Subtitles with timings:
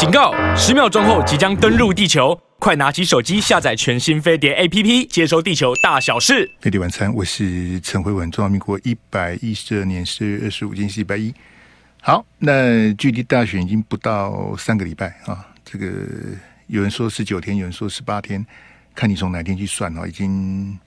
[0.00, 0.32] 警告！
[0.56, 6.50] 十秒钟后即将登陆地球，快拿起手机下载全新飞碟 APP，接收地球大小事。
[6.58, 8.30] 飞碟晚餐，我是陈辉文。
[8.30, 11.34] 中华民国一百一十二年十月二十五，今天是礼拜一。
[12.00, 15.46] 好，那距离大选已经不到三个礼拜啊。
[15.66, 15.86] 这个
[16.68, 18.42] 有人说十九天，有人说十八天，
[18.94, 20.78] 看你从哪天去算啊，已经。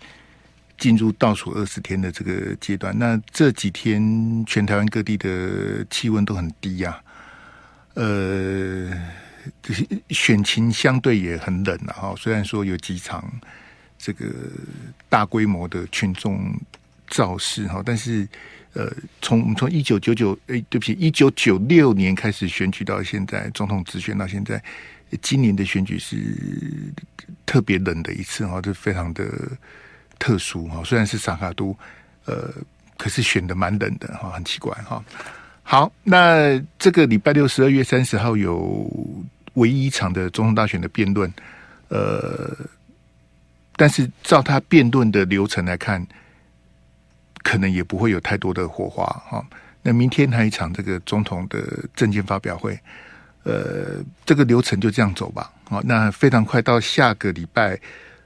[0.80, 7.00] 进入倒数二十天的这个阶段，那这几天全台湾各地的气温都很低呀、啊，
[7.94, 8.92] 呃，
[10.10, 11.94] 选情相对也很冷啊。
[11.94, 13.32] 哈，虽然说有几场
[13.98, 14.26] 这个
[15.10, 16.54] 大规模的群众
[17.08, 18.28] 造势哈，但是
[18.74, 24.62] 呃，从我们从一九九九哎，对不起，一九九六年开始选举到现在，总统直选到现在，
[25.22, 26.18] 今年的选举是
[27.46, 29.28] 特别冷的一次哈，就非常的。
[30.20, 31.78] 特殊哈，虽然是萨卡都，
[32.24, 32.50] 呃，
[32.98, 35.04] 可是选的蛮冷的哈，很奇怪哈。
[35.64, 38.88] 好，那这个礼拜六十二月三十号有
[39.54, 41.32] 唯一一场的总统大选的辩论，
[41.88, 42.56] 呃，
[43.76, 46.06] 但是照他辩论的流程来看，
[47.44, 49.44] 可能也不会有太多的火花哈。
[49.82, 51.62] 那明天还有一场这个总统的
[51.96, 52.78] 政见发表会，
[53.44, 55.52] 呃，这个流程就这样走吧。
[55.70, 57.80] 好，那非常快到下个礼拜。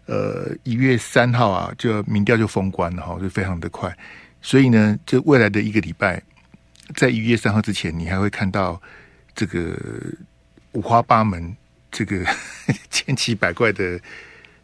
[0.08, 3.94] 呃，一月三号啊，就民调就封关了哈，就非常的快。
[4.42, 6.24] 所以呢，这未来的一个礼拜，
[6.96, 8.82] 在一月三号之前，你还会看到
[9.36, 9.78] 这个
[10.72, 11.56] 五花八门、
[11.92, 12.26] 这个
[12.90, 14.00] 千奇百怪的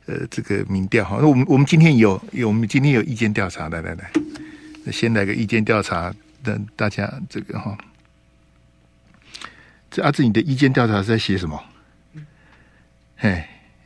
[0.06, 1.18] 呃这个民调哈。
[1.22, 4.12] 那我们我们今天有有我们今天有意见调查，来来来，
[4.92, 6.14] 先来个意见调查，
[6.44, 7.78] 让大家这个哈。
[9.92, 11.64] 这阿志，你的意见调查是在写什么？
[13.16, 13.46] 嘿。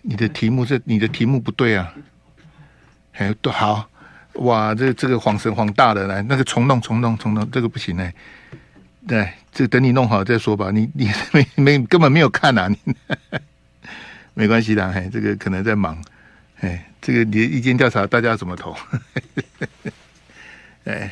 [0.10, 1.94] 你的题目是你的题目不对啊！
[3.12, 3.90] 哎，都好
[4.38, 8.14] 哇，这这个晃神晃大的来，那个重弄重弄重弄，这个不行哎。
[9.08, 10.70] 对，这等你弄好再说吧。
[10.72, 12.68] 你你 没没根本没有看啊！
[12.68, 12.78] 你
[14.36, 15.98] 没关系的，嘿，这个可能在忙。
[16.60, 18.76] 哎，这个你的意见调查大家怎么投？
[20.84, 21.12] 哎，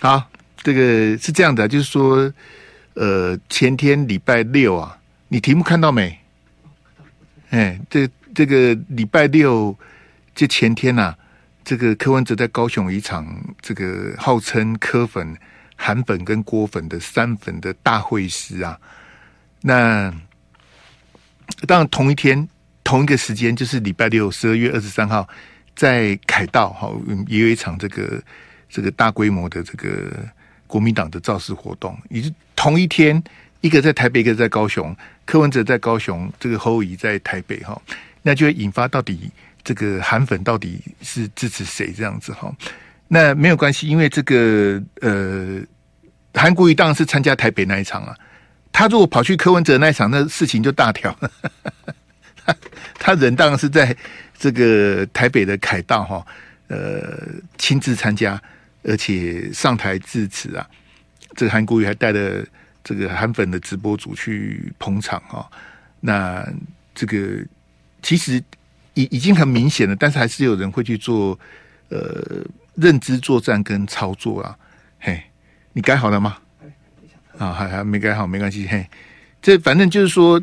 [0.00, 2.32] 好，这个是这样的，就是说，
[2.94, 4.98] 呃，前天礼拜六啊，
[5.28, 6.18] 你题目看到没？
[7.50, 9.76] 哎，这这个礼拜六
[10.34, 11.18] 这前天呐、啊，
[11.66, 13.26] 这个柯文哲在高雄一场
[13.60, 15.36] 这个号称柯粉、
[15.74, 18.78] 韩粉跟郭粉的三粉的大会师啊。
[19.60, 20.14] 那
[21.66, 22.48] 当然同一天
[22.84, 25.28] 同一个时间，就是礼拜六十二月二十三号，
[25.74, 26.88] 在凯道哈
[27.26, 28.22] 也有一场这个
[28.68, 30.24] 这个大规模的这个
[30.68, 33.20] 国民党的造势活动，也是同一天。
[33.62, 34.94] 一个在台北，一个在高雄。
[35.24, 37.76] 柯文哲在高雄，这个侯友宜在台北哈，
[38.22, 39.28] 那就会引发到底
[39.66, 42.50] 这个韩粉到底是支持谁这样子哈？
[43.08, 45.60] 那没有关系，因为这个呃，
[46.32, 48.16] 韩国瑜当然是参加台北那一场啊。
[48.72, 51.14] 他如果跑去柯文哲那一场，那事情就大条。
[52.94, 53.94] 他人当然是在
[54.38, 56.26] 这个台北的凯道哈，
[56.68, 57.18] 呃，
[57.58, 58.40] 亲自参加，
[58.84, 60.64] 而且上台致辞啊。
[61.34, 62.46] 这个韩国瑜还带了。
[62.88, 65.50] 这个韩粉的直播主去捧场哈，
[65.98, 66.46] 那
[66.94, 67.44] 这个
[68.00, 68.40] 其实
[68.96, 71.38] 已已经很明显了，但是还是有人会去做
[71.90, 74.58] 呃认知作战跟操作啊。
[74.98, 75.22] 嘿，
[75.72, 76.38] 你改好了吗？
[77.38, 78.66] 啊，还还没改好，没关系。
[78.66, 78.84] 嘿，
[79.40, 80.42] 这反正就是说，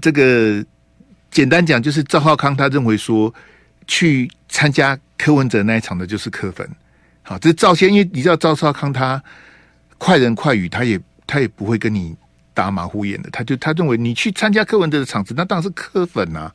[0.00, 0.64] 这个
[1.30, 3.34] 简单讲就是赵浩康他认为说，
[3.86, 6.68] 去参加柯文哲那一场的就是柯粉。
[7.22, 9.20] 好，这是赵先，因为你知道赵少康他。
[9.98, 12.14] 快人快语，他也他也不会跟你
[12.52, 16.54] 打马虎眼的，他就他认为你去参加柯文哲的场子，那当然是柯粉呐、啊，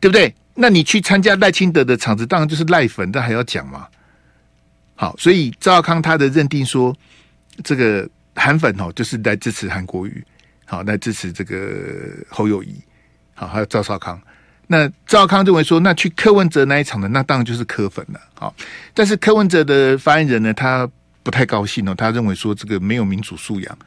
[0.00, 0.34] 对不对？
[0.54, 3.86] 那你去参加赖清德的场子，当然就是赖粉，但还要讲嘛。
[4.94, 6.96] 好，所以赵少康他的认定说，
[7.62, 10.24] 这个韩粉哦，就是来支持韩国瑜，
[10.64, 12.74] 好，来支持这个侯友宜，
[13.34, 14.20] 好，还有赵少康。
[14.66, 18.20] 那赵少康认为说，那去柯文哲那一场的，那当然就是柯粉了。
[18.34, 18.54] 好，
[18.94, 20.90] 但是柯文哲的发言人呢，他。
[21.22, 23.78] 不太高兴哦，他认为说这个没有民主素养，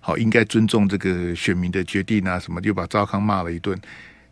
[0.00, 3.80] 好，应该尊重这个选民的决定啊，什么就把赵少康骂了一顿。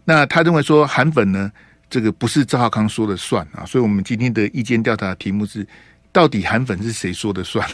[0.05, 1.51] 那他认为说韩粉呢，
[1.89, 5.67] 这个不是赵浩康说的算啊，所以我们今天的意见调查题目是，
[6.13, 7.69] 到底韩粉是谁说的算？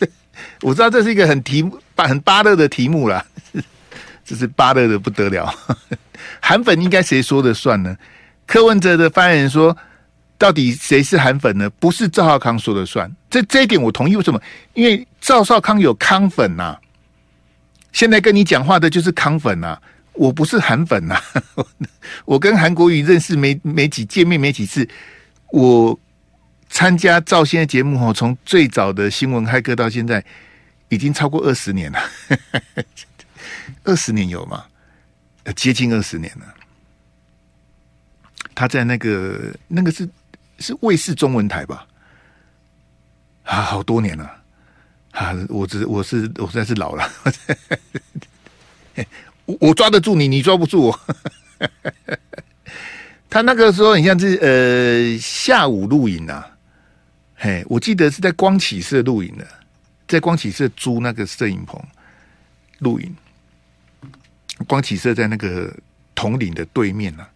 [0.62, 3.24] 我知道这是一个很题目很芭乐的题目啦，
[4.24, 5.52] 这是芭乐的不得了。
[6.40, 7.96] 韩粉应该谁说的算呢？
[8.46, 9.76] 柯文哲的发言人说。
[10.38, 11.70] 到底谁是韩粉呢？
[11.78, 14.16] 不是赵浩康说的算，这这一点我同意。
[14.16, 14.42] 为什么？
[14.74, 16.80] 因为赵少康有康粉呐、啊，
[17.92, 19.82] 现在跟你讲话的就是康粉呐、啊，
[20.14, 21.22] 我不是韩粉呐、啊。
[22.24, 24.88] 我跟韩国瑜认识没没几见面没几次，
[25.50, 25.98] 我
[26.68, 30.24] 参加赵先的节目哦，从最早的新闻骇客到现在，
[30.88, 32.00] 已经超过二十年了。
[33.84, 34.64] 二十年有吗？
[35.56, 36.54] 接近二十年了。
[38.54, 40.08] 他在那个那个是
[40.58, 41.86] 是卫视中文台吧？
[43.44, 44.24] 啊，好多年了
[45.10, 45.34] 啊！
[45.48, 47.10] 我只我是我实在是老了，
[49.46, 51.00] 我我抓得住你，你抓不住我。
[53.30, 56.46] 他那个时候很像是呃下午录影啊，
[57.34, 59.46] 嘿，我记得是在光启社录影的，
[60.06, 61.80] 在光启社租那个摄影棚
[62.80, 63.14] 录影。
[64.68, 65.74] 光启社在那个
[66.14, 67.28] 统领的对面啊，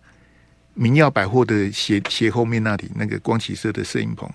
[0.75, 4.31] 明耀百货的斜斜后面那里，那个光启社的摄影棚，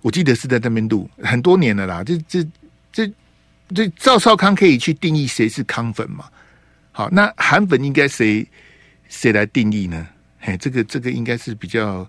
[0.00, 2.02] 我记得是在那边录很多年了啦。
[2.02, 2.44] 这这
[2.90, 3.12] 这
[3.74, 6.24] 这赵少康可以去定义谁是康粉嘛？
[6.96, 8.48] 好，那韩粉应该谁
[9.06, 10.08] 谁来定义呢？
[10.40, 12.08] 嘿，这个这个应该是比较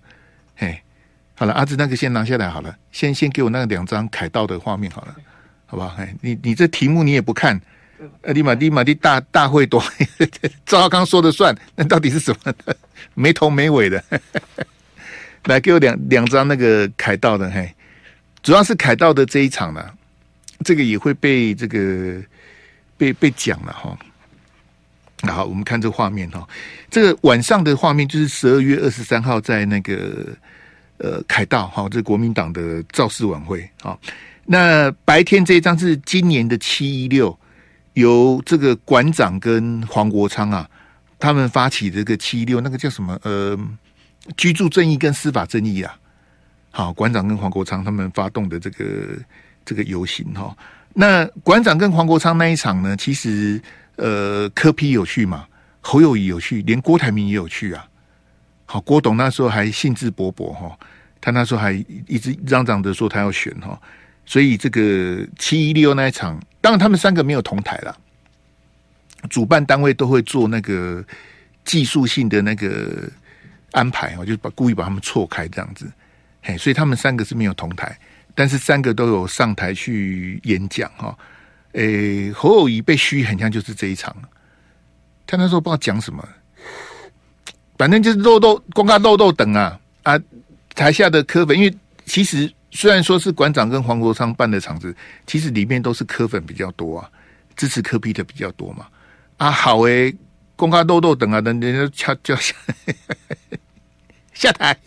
[0.55, 0.81] 嘿，
[1.35, 5.13] 好了，阿志那个先拿下来好了，先先给我那两张凯道的画面好了，
[5.65, 5.93] 好不好？
[5.97, 7.59] 哎，你你这题目你也不看，
[8.21, 9.83] 呃，立马立马的大大会多，
[10.65, 12.73] 赵刚说的算，那到底是什么的？
[13.13, 14.01] 没头没尾的，
[15.47, 17.75] 来给我两两张那个凯道的，嘿，
[18.41, 19.85] 主要是凯道的这一场呢，
[20.63, 22.23] 这个也会被这个
[22.95, 23.99] 被被讲了哈。
[25.23, 26.47] 好，我们看这个画面哈，
[26.91, 30.27] 这个晚上的画面就是十二月二十三号在那个
[30.99, 33.97] 呃凯道哈，这国民党的造势晚会啊。
[34.45, 37.35] 那白天这一张是今年的七一六，
[37.93, 40.69] 由这个馆长跟黄国昌啊，
[41.17, 43.57] 他们发起这个七一六，那个叫什么呃，
[44.37, 45.97] 居住正义跟司法正义啊。
[46.69, 48.85] 好，馆长跟黄国昌他们发动的这个
[49.65, 50.55] 这个游行哈。
[50.93, 53.59] 那馆长跟黄国昌那一场呢，其实。
[53.97, 55.45] 呃，柯 P 有去嘛？
[55.81, 57.87] 侯友宜有去，连郭台铭也有去啊。
[58.65, 60.77] 好，郭董那时候还兴致勃勃哈，
[61.21, 61.71] 他那时候还
[62.07, 63.79] 一直嚷嚷着说他要选哈，
[64.25, 67.97] 所以这个七一六那一场，当然他们三个没有同台了，
[69.29, 71.01] 主办单位都会做那个
[71.63, 73.09] 技术性的那个
[73.71, 75.89] 安排哦，就把故意把他们错开这样子，
[76.41, 77.97] 嘿，所以他们三个是没有同台，
[78.35, 81.17] 但是三个都有上台去演讲哈。
[81.73, 84.15] 诶、侯友宜被嘘，很像就是这一场。
[85.25, 86.27] 他那时候不知道讲什么，
[87.77, 90.17] 反正就是漏斗公开漏斗等啊啊！
[90.73, 97.09] 台下的科粉，因为其实虽然说是馆长跟黄国昌办的场子，其实里面都是科粉比较多啊，
[97.55, 98.87] 支持柯 P 的比较多嘛。
[99.37, 100.15] 啊，好诶，
[100.55, 102.55] 公开漏斗等啊，等人家敲叫下
[104.33, 104.77] 下台，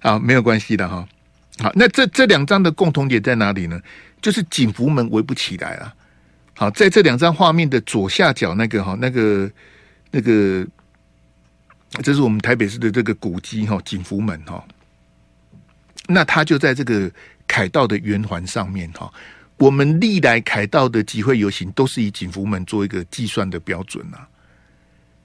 [0.00, 1.08] 好，没有关系的哈。
[1.60, 3.80] 好，那这这两张的共同点在哪里呢？
[4.26, 5.94] 就是景福门围不起来了。
[6.52, 9.48] 好，在这两张画面的左下角那个哈，那个
[10.10, 10.66] 那个，
[12.02, 14.66] 这是我们台北市的这个古迹哈，景福门哈。
[16.08, 17.08] 那它就在这个
[17.46, 19.08] 凯道的圆环上面哈。
[19.58, 24.26] 我们历来凯道的集会游行都是以景福门做一个计算的标准啊。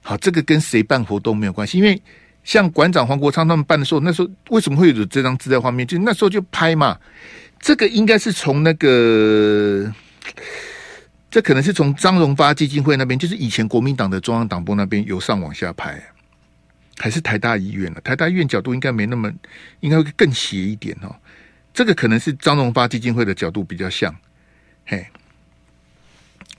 [0.00, 2.00] 好，这个跟谁办活动没有关系，因为
[2.44, 5.84] 像馆长黄国昌他们办的时候，那时候为什么会有这张自在画面？
[5.84, 6.96] 就那时候就拍嘛。
[7.62, 9.90] 这个应该是从那个，
[11.30, 16.02] 这可能是从张荣发基金会那边，就是以前国民党的中央党部那边由上往下拍，
[16.98, 18.00] 还是台大医院了？
[18.00, 19.32] 台大医院角度应该没那么，
[19.78, 21.14] 应该会更斜一点哦。
[21.72, 24.12] 这个可能是张荣发基金会的角度比较像，
[24.84, 25.06] 嘿，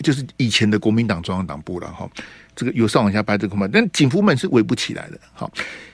[0.02, 2.10] 就是以前的国民党中央党部了哈。
[2.56, 5.20] 这个由上往下拍这个嘛，但景福门是围不起来的。
[5.34, 5.52] 好，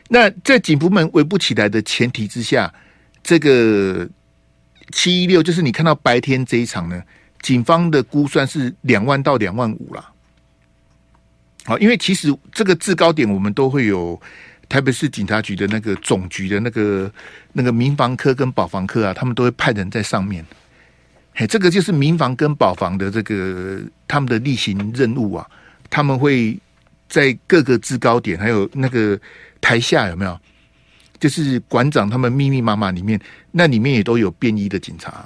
[0.07, 2.71] 那在景福门围不起来的前提之下，
[3.23, 4.07] 这个。
[4.91, 7.01] 七一六就是你看到白天这一场呢，
[7.41, 10.11] 警方的估算是两万到两万五啦。
[11.65, 14.19] 好，因为其实这个制高点我们都会有
[14.67, 17.11] 台北市警察局的那个总局的那个
[17.53, 20.43] 那个民防科跟保防科啊，他们都会派人在上面。
[21.35, 25.47] 嘿，这个就是民防跟保防的这个他们的例行任务啊，
[25.89, 26.57] 他们会
[27.07, 29.19] 在各个制高点还有那个
[29.61, 30.39] 台下有没有？
[31.19, 33.19] 就是馆长他们密密麻麻里面，
[33.51, 35.25] 那里面也都有便衣的警察，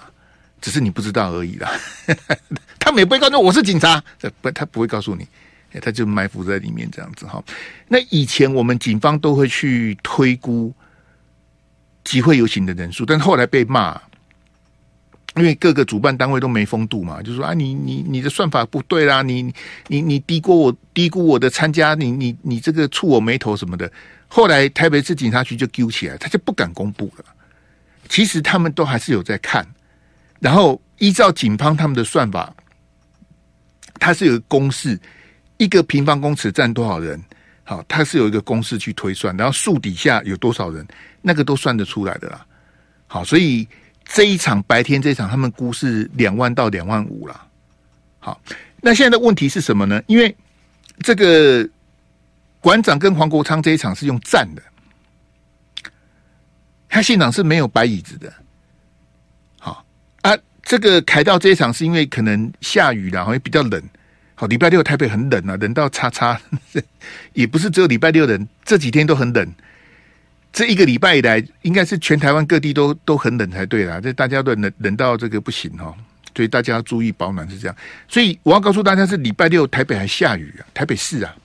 [0.59, 1.71] 只是你不知道而已啦。
[2.79, 4.03] 他们也不会告诉我是警察，
[4.41, 5.27] 不，他不会告诉你，
[5.79, 7.43] 他就埋伏在里面这样子哈。
[7.87, 10.73] 那以前我们警方都会去推估
[12.03, 14.01] 集会游行的人数，但后来被骂，
[15.35, 19.53] 因为各个主办单位都没风度嘛，就说啊，你你你的算法不对啦，你
[19.87, 23.91] 你你低估我低估我的参加，你你你这个触我眉头什么的。
[24.27, 27.25] 后来台北市警察局就揪起来，他就不敢公布了。
[28.09, 29.65] 其实他们都还是有在看，
[30.39, 32.53] 然后依照警方他们的算法，
[33.99, 34.99] 它是有公式，
[35.57, 37.19] 一个平方公尺占多少人，
[37.63, 40.85] 好，它是有一个公式去推算，然后树底下有多少人，
[41.21, 42.45] 那个都算得出来的啦。
[43.07, 43.67] 好，所以
[44.05, 47.45] 这一场白天这一场，他们估是两万到两万五啦。
[48.19, 48.39] 好，
[48.81, 50.01] 那现在的问题是什么呢？
[50.07, 50.35] 因为
[50.99, 51.67] 这个
[52.59, 54.61] 馆长跟黄国昌这一场是用站的，
[56.87, 58.31] 他现场是没有摆椅子的。
[59.59, 59.83] 好
[60.21, 63.81] 啊，这个凯道这一场是因为可能下雨了，好像比较冷。
[64.35, 66.39] 好，礼拜六台北很冷啊，冷到叉叉，
[67.33, 69.53] 也不是只有礼拜六冷，这几天都很冷。
[70.53, 73.99] 这一个礼拜以来，应该是全台湾各地都都很冷才对啦。
[73.99, 75.91] 这大家都冷冷到这个不行哈，
[76.35, 77.75] 所以大家要注意保暖是这样。
[78.07, 81.35] 所以我要告诉大家，是礼拜六台北还下雨啊，台北市啊。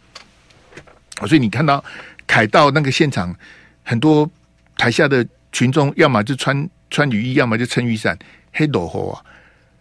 [1.27, 1.83] 所以你看到
[2.27, 3.35] 凯道那个现场，
[3.83, 4.31] 很多
[4.77, 8.17] 台下的群众，要么就穿穿雨衣，要么就撑雨伞，
[8.53, 9.25] 黑落后啊。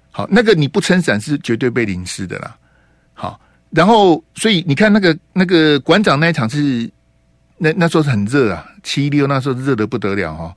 [0.09, 2.57] 好，那个你不撑伞是绝对被淋湿的啦。
[3.13, 3.37] 好，
[3.71, 6.89] 然后所以你看那个那个馆长那一场是。
[7.57, 10.55] 那那时候是很热啊，七六那时候热的不得了哈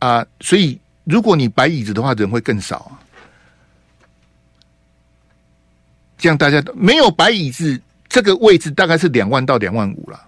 [0.00, 3.00] 啊，所以如果你摆椅子的话，人会更少啊。
[6.18, 10.20] 这样大家都没有摆椅子，这个位置大概是两万到两万五了。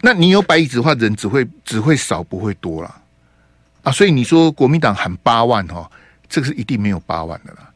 [0.00, 3.02] 那你有摆椅子的话，人只会只会少不会多了
[3.82, 3.92] 啊。
[3.92, 5.90] 所以你说国民党喊八万哈，
[6.28, 7.70] 这个是一定没有八万的啦。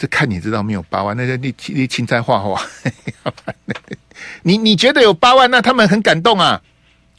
[0.00, 2.58] 这看你知道没有八万，那个你你青菜画画。
[4.42, 6.58] 你你觉得有八万，那他们很感动啊！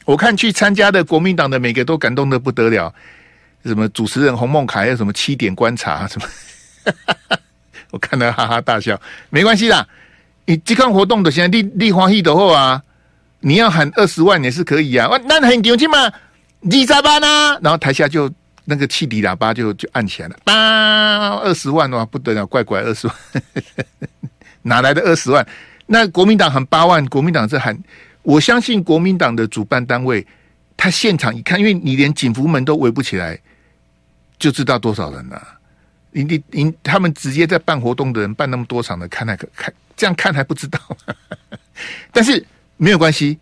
[0.04, 2.92] 我看去参加的国民党的每个都感动的不得了。
[3.64, 6.26] 什么主持人洪孟凯，有什么七点观察什么，
[7.92, 9.00] 我看到哈哈大笑。
[9.30, 9.86] 没关系啦，
[10.46, 12.82] 你这项活动的现在立立欢喜的货啊，
[13.38, 15.08] 你要喊二十万也是可以啊。
[15.26, 17.56] 那很牛气嘛，二十万啊！
[17.62, 18.28] 然后台下就
[18.64, 23.16] 那个汽笛喇叭就就按起来了，叭，二十万哇，不得了，怪怪二十万，
[24.62, 25.46] 哪来的二十万？
[25.86, 27.76] 那国民党喊八万，国民党是喊，
[28.22, 30.26] 我相信国民党的主办单位，
[30.76, 33.38] 他现场一看，因为你连警服门都围不起来，
[34.38, 35.42] 就知道多少人了。
[36.12, 40.78] 你你你，他们直接在办活动的人办那么多场的，看那个看这样看还不知道。
[42.12, 42.44] 但是
[42.76, 43.38] 没有关系，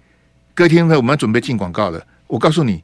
[0.55, 2.05] 隔天我们要准备进广告了。
[2.27, 2.83] 我告诉你，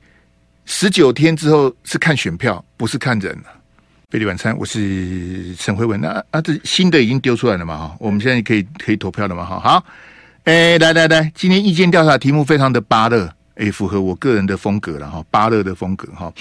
[0.67, 3.39] 十九天之后是看选票，不是看人。
[4.11, 6.01] 贝利晚餐，我是沈慧文。
[6.01, 7.79] 那啊，这新的已经丢出来了嘛？
[7.79, 9.45] 哈，我们现在可以可以投票了嘛？
[9.45, 9.85] 哈，好，
[10.43, 16.33] 哎，来来来，今天意见调查题目非常的巴乐，哎，符合我个人的风格了哈，巴乐的风格哈。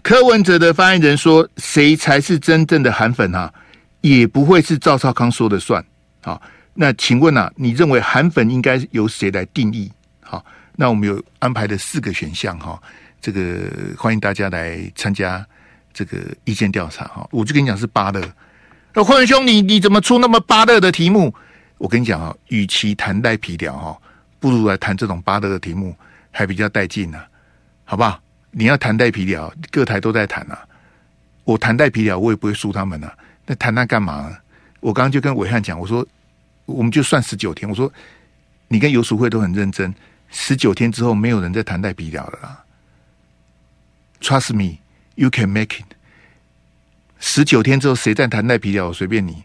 [0.00, 3.52] 柯文哲的发言人说，谁才是真正的韩粉哈？
[4.00, 5.84] 也不会是赵少康说的算。
[6.22, 6.40] 好，
[6.74, 9.90] 那请问啊，你认为韩粉应该由谁来定义？
[10.20, 10.44] 好，
[10.76, 12.80] 那我们有安排的四个选项哈，
[13.22, 15.46] 这个欢迎大家来参加。
[15.94, 18.18] 这个意见调查哈，我就跟你讲是芭乐。
[18.94, 21.34] 那慧文兄，你你怎么出那么芭乐的题目？
[21.76, 23.98] 我跟你讲啊，与其谈赖皮聊哈，
[24.40, 25.94] 不如来谈这种芭乐的题目，
[26.30, 27.20] 还比较带劲呢，
[27.84, 28.18] 好不好？
[28.52, 30.66] 你要谈赖皮聊，各台都在谈啊。
[31.44, 33.12] 我谈赖皮聊，我也不会输他们呐。
[33.44, 34.34] 那谈那干嘛？
[34.80, 36.06] 我刚刚就跟伟汉讲，我说
[36.64, 37.92] 我们就算十九天，我说
[38.66, 39.94] 你跟游淑慧都很认真，
[40.30, 42.61] 十九天之后没有人在谈赖皮聊了啦。
[44.22, 44.78] Trust me。
[45.16, 45.84] You can make it。
[47.18, 48.90] 十九天之后，谁在谈赖皮聊？
[48.92, 49.44] 随便你，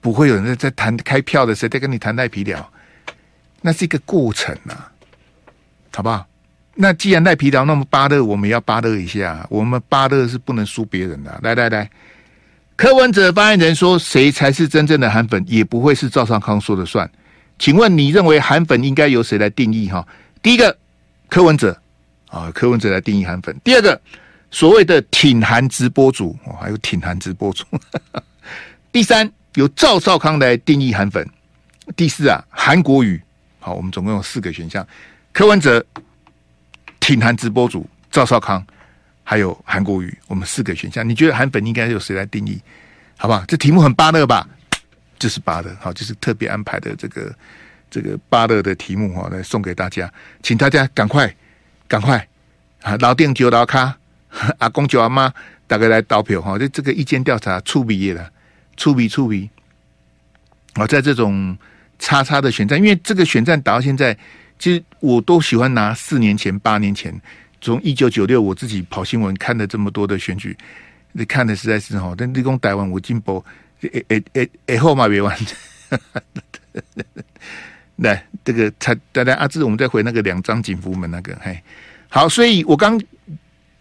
[0.00, 2.68] 不会有人在在谈开票的，谁在跟你谈赖皮聊？
[3.62, 4.90] 那是一个过程啊，
[5.94, 6.26] 好不好？
[6.74, 9.46] 那既然赖皮聊那么芭乐，我们要芭乐一下。
[9.50, 11.38] 我们芭乐是不能输别人的。
[11.42, 11.90] 来来来，
[12.76, 15.44] 柯文哲发言人说：“谁才是真正的韩粉？
[15.46, 17.10] 也不会是赵尚康说了算。”
[17.58, 19.88] 请问你认为韩粉应该由谁来定义？
[19.88, 20.06] 哈，
[20.42, 20.76] 第一个
[21.28, 21.80] 柯文哲
[22.28, 23.58] 啊，柯文哲来定义韩粉。
[23.64, 24.00] 第二个。
[24.50, 27.66] 所谓的挺韩直播主，哦，还有挺韩直播主。
[28.90, 31.28] 第三，由赵少康来定义韩粉。
[31.94, 33.20] 第四啊，韩国语。
[33.58, 34.88] 好，我们总共有四个选项：
[35.34, 35.84] 柯文哲、
[36.98, 38.66] 挺韩直播主、赵少康，
[39.22, 40.16] 还有韩国语。
[40.28, 42.58] 我们四个选项，你觉得韩粉应该由谁来定义？
[43.18, 43.44] 好不好？
[43.46, 44.48] 这题目很巴乐吧？
[45.18, 47.34] 就是巴乐，好，就是特别安排的这个
[47.90, 50.10] 这个巴乐的题目哈，来送给大家，
[50.42, 51.30] 请大家赶快
[51.88, 52.28] 赶快
[52.82, 53.98] 啊，老店就老卡。
[54.58, 55.32] 阿公叫阿妈，
[55.66, 58.30] 大概来投票哈，就这个意见调查触笔了，
[58.76, 59.48] 触笔触笔。
[60.74, 61.56] 我在这种
[61.98, 64.14] 叉叉的选战，因为这个选战打到现在，
[64.58, 67.18] 其实我都喜欢拿四年前、八年前，
[67.62, 70.54] 从一九九六我自己跑新闻看了这么多的选举，
[71.12, 73.42] 你看的实在是哈，但立功台湾我进步，
[73.80, 75.34] 诶诶诶诶后嘛别完。
[77.98, 81.62] 来，这个才大家阿志，我们再回那个两张警服门那个，嘿，
[82.08, 83.00] 好，所以我刚。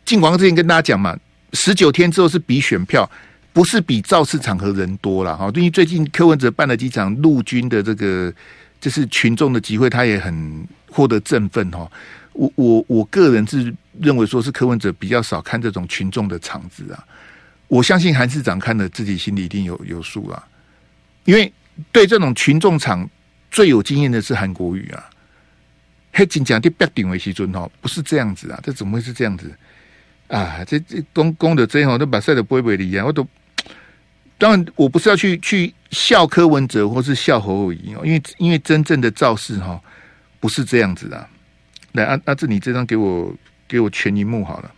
[0.08, 1.14] 进广告之前跟大家讲嘛，
[1.52, 3.12] 十九天之后是比选票，
[3.52, 5.52] 不是比造势场合人多了哈。
[5.54, 8.34] 因为最近柯文哲办了几场陆军的这个，
[8.80, 11.92] 就是群众的集会，他也很获得振奋哈。
[12.32, 17.04] 我我我个人是认为说是柯文哲比较少看这种群众的场子啊。
[17.68, 20.42] 我相信韩市长看了自己心里一定有有数啊，
[21.26, 21.52] 因为
[21.92, 23.06] 对这种群众场
[23.51, 25.10] 最有经验的是韩国瑜啊。
[26.13, 29.56] 黑金讲的标顶为西尊哦，不是这样子啊，这怎么会是这样子
[30.30, 30.63] 啊？
[30.66, 33.27] 这这公公的这样都把赛的不会不会离啊，我都
[34.39, 39.80] 当然我不是要去去笑柯文哲或是笑侯友宜哦，因为因为真正的造势哈
[40.39, 41.30] 不是这样子的。
[41.94, 43.36] 来，阿阿志，你这张给我
[43.68, 44.72] 给我全荧幕好了，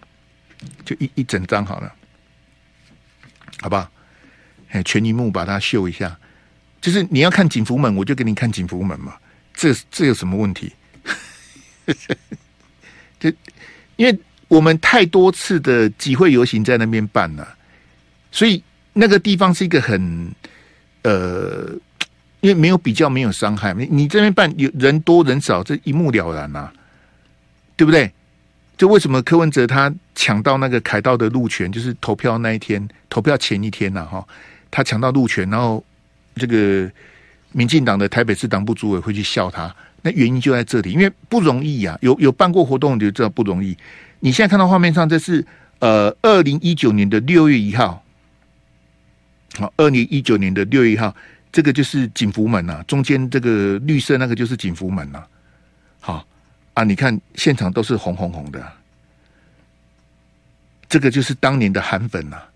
[0.84, 1.94] 就一一整张好了，
[3.62, 3.90] 好吧？
[4.70, 6.18] 哎，全荧幕把它秀一下，
[6.82, 9.14] 就是你要看景福门，我就给你看景福门嘛。
[9.54, 10.72] 这这有什么问题？
[13.20, 13.30] 就
[13.98, 17.56] 因为我们太多次的集会游行在那边办了，
[18.32, 20.34] 所以那个地方是一个很
[21.04, 21.70] 呃，
[22.42, 23.74] 因为没有比较，没有伤害。
[23.74, 26.74] 你你这边办有人多人少，这一目了然呐、啊，
[27.76, 28.12] 对不对？
[28.78, 34.26] 就为什么柯文哲他抢到那个凯道的路权，就是投票那一天，投票前一天呐、哈，
[34.72, 35.84] 他抢到路权，然后
[36.40, 36.90] 这个
[37.52, 39.76] 民进党的台北市党部主委会去笑他。
[40.02, 42.00] 那原因就在这里，因为不容易呀、啊。
[42.02, 43.78] 有有办过活动，你就知道不容易。
[44.22, 45.46] 你现在看到画面上，这是
[45.80, 48.02] 呃，二零一九年的六月一号，
[49.58, 51.14] 好，二零一九年的六月一号，
[51.52, 55.28] 这个就是景福门呐、啊，中间这个绿色那个就是景福门呐、啊。
[56.00, 56.28] 好
[56.76, 58.66] 啊，你看现场都是红红红的，
[60.88, 62.50] 这个就是当年的韩粉呐、啊。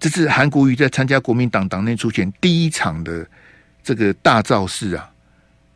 [0.00, 3.24] 这是韩国瑜在参加国民党党内初选第一场的
[3.84, 5.12] 这个大造势啊。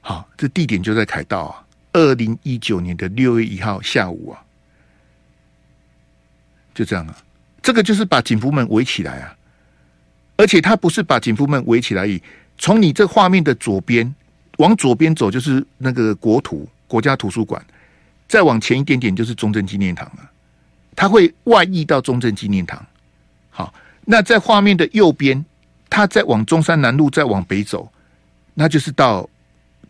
[0.01, 4.41] 好，这地点就在凯道啊，二零一九年的六月一号下午啊，
[6.75, 7.17] 就这样啊，
[7.63, 9.37] 这个就是把警服们围起来啊，
[10.37, 12.23] 而且他不是把警服们围起来以，
[12.59, 14.15] 从你这画面的左边
[14.59, 17.65] 往左边走就是那个国图国家图书馆，
[18.29, 20.31] 再往前一点点就是中正纪念堂了，
[20.95, 22.85] 他会外溢到中正纪念堂。
[23.49, 23.73] 好，
[24.07, 25.45] 那在画面的右边，
[25.89, 27.91] 它再往中山南路再往北走，
[28.55, 29.29] 那就是到。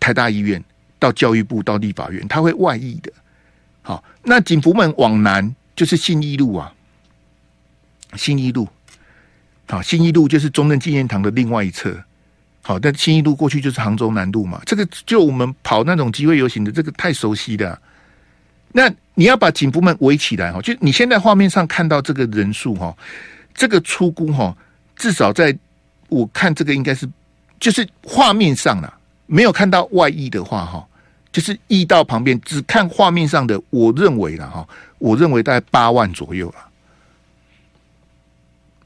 [0.01, 0.63] 台大医院
[0.99, 3.11] 到教育部到立法院，它会外溢的。
[3.81, 6.71] 好，那景福门往南就是信义路啊，
[8.15, 8.69] 信义路。
[9.67, 11.97] 好，信义路就是中正纪念堂的另外一侧。
[12.61, 14.61] 好，但信义路过去就是杭州南路嘛。
[14.67, 17.81] 这个就我们跑那种集会游行的，这个太熟悉的。
[18.73, 22.95] 那你要把景福门围起来哈，就你现在画面上看到这个人数哈，
[23.55, 24.55] 这个出估哈，
[24.97, 25.57] 至少在
[26.09, 27.09] 我看这个应该是
[27.59, 28.93] 就是画面上了。
[29.27, 30.87] 没有看到外溢的话，哈，
[31.33, 36.57] 就是溢到旁边，只看画面上的，我认为了哈，我认为大概八万左右了。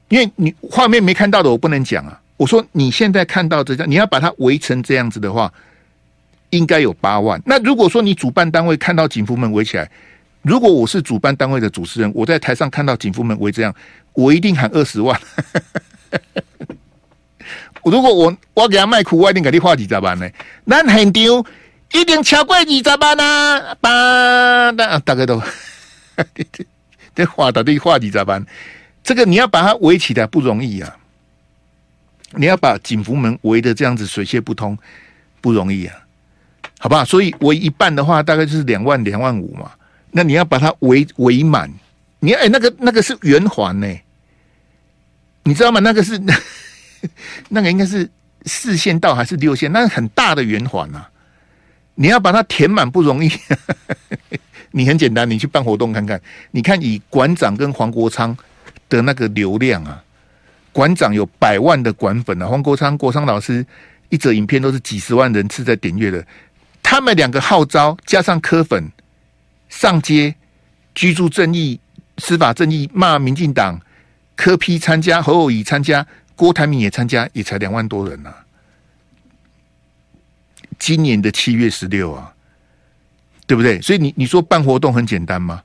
[0.08, 2.20] 因为你画面没看到的，我不能讲啊。
[2.36, 5.52] 我说你现在看到这样，你要把它围成这样子的话，
[6.50, 7.42] 应该有八万。
[7.44, 9.90] 那如果说你主办单位看到景福门围起来，
[10.48, 13.74] 如果我是主办单位的主持人，我在台上看到景福门围这样，
[14.14, 15.20] 我一定喊二十万。
[17.84, 20.26] 如果我我给他卖苦，我一定给你花几十万呢？
[20.64, 21.44] 那很丢，
[21.92, 23.74] 一定超过二十万啊！
[23.74, 25.42] 吧，那大概都
[27.14, 28.42] 这花到底花几十万？
[29.04, 30.96] 这个你要把它围起来不容易啊！
[32.32, 34.78] 你要把景福门围的这样子水泄不通
[35.42, 35.94] 不容易啊，
[36.78, 37.04] 好不好？
[37.04, 39.70] 所以围一半的话，大概就是两万两万五嘛。
[40.10, 41.72] 那你要把它围围满，
[42.20, 43.86] 你哎、那个那个是圆环呢，
[45.44, 45.80] 你知道吗？
[45.80, 46.20] 那个是。
[47.50, 48.10] 那个应该是
[48.44, 49.70] 四线道还是六线？
[49.70, 51.08] 那是很大的圆环啊！
[51.94, 53.30] 你要把它填满不容易。
[54.74, 56.20] 你很简单，你去办活动看看。
[56.50, 58.36] 你看以馆长跟黄国昌
[58.88, 60.02] 的那个流量啊，
[60.72, 63.64] 馆长有百万的馆粉啊，黄国昌国昌老师
[64.08, 66.26] 一则影片都是几十万人次在点阅的。
[66.82, 68.90] 他们两个号召加上柯粉
[69.68, 70.34] 上街，
[70.94, 71.80] 居住正义、
[72.18, 73.80] 司法正义骂民进党，
[74.36, 76.06] 柯批参加，侯友宜参加。
[76.34, 78.36] 郭台铭也参加，也才两万多人呐、啊。
[80.78, 82.32] 今年的七月十六啊，
[83.46, 83.80] 对不对？
[83.82, 85.62] 所以你你说办活动很简单吗？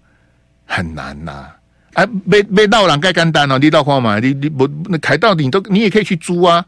[0.66, 1.58] 很难呐、啊！
[1.94, 6.66] 啊，被被闹人盖干单哦，你到话嘛，你你不那凯道你都你也可以去租啊，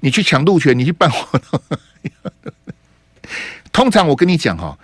[0.00, 1.60] 你去抢路权，你去办活动。
[3.70, 4.76] 通常我跟你讲哈，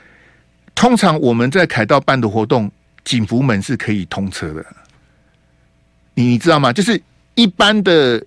[0.81, 2.73] 通常我们在凯道办的活动，
[3.05, 4.65] 景福门是可以通车的。
[6.15, 6.73] 你知道吗？
[6.73, 6.99] 就是
[7.35, 8.25] 一般的。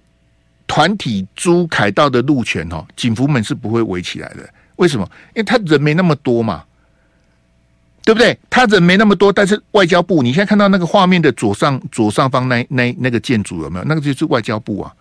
[0.65, 4.49] 团体租凯道的路权哦，景福门是不会围起来的。
[4.77, 5.07] 为什么？
[5.35, 6.63] 因为他人没那么多嘛，
[8.03, 8.35] 对不对？
[8.49, 13.85] 他人没那么多，但是外交部，你现在看到那个画面的左上左上方那那那个建筑有没有？
[13.85, 14.91] 那个就是外交部啊。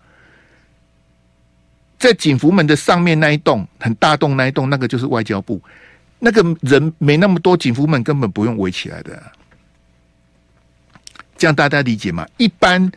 [1.97, 5.59] 在景福门的上面那一栋很大栋那一栋，那个就是外交部。
[6.23, 9.21] 那个人没那么多，警服门根本不用围起来的。
[11.37, 12.25] 这样大家理解吗？
[12.37, 12.89] 一般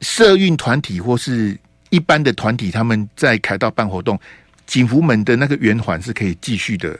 [0.00, 1.58] 社运团体或是。
[1.92, 4.16] 一般的团体他们在凯道办活动，
[4.64, 6.96] 警服门的那个圆环是可以继续的，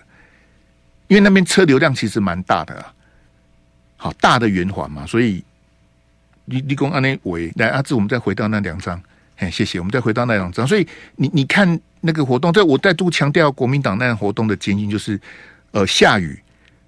[1.07, 2.93] 因为那边车流量其实蛮大的啊。
[3.97, 5.45] 好大的圆环嘛，所以
[6.45, 9.01] 你你讲安内维来阿志，我们再回到那两张，
[9.37, 10.67] 哎，谢谢，我们再回到那两张。
[10.67, 15.17] 所以你你看那个活动，在我再度强调，国民党那样活动的艰辛就是，
[15.73, 16.41] 呃，下雨，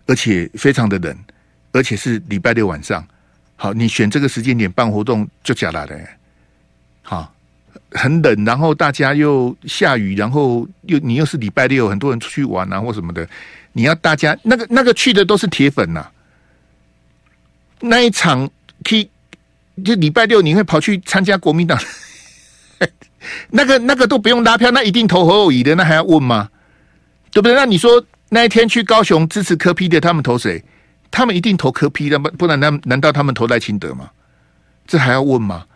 [0.06, 1.16] 而且非常的冷，
[1.72, 3.06] 而且是礼拜六晚上。
[3.54, 5.96] 好，你选这个时间点办活动就假了的，
[7.02, 7.32] 好，
[7.92, 13.28] 很冷，然后大家又下雨，然后又你又是礼拜六，很多人出去玩啊或什么的，
[13.72, 16.10] 你要大家那个那个去的都是铁粉呐、
[17.78, 18.50] 那一场，
[18.84, 19.08] 去
[19.84, 21.80] 就礼拜六你会跑去参加国民党，
[23.50, 26.50] 那个那个都不用拉票，那一定投侯友宜的，那还要问吗？
[27.30, 27.54] 对不对？
[27.54, 30.64] 那你说那一天去高雄支持柯 P 的，他们投谁？
[31.10, 34.10] 他们一定投柯 P 的，不不然难难道他们投赖清德吗？
[34.86, 35.66] 这还要问吗？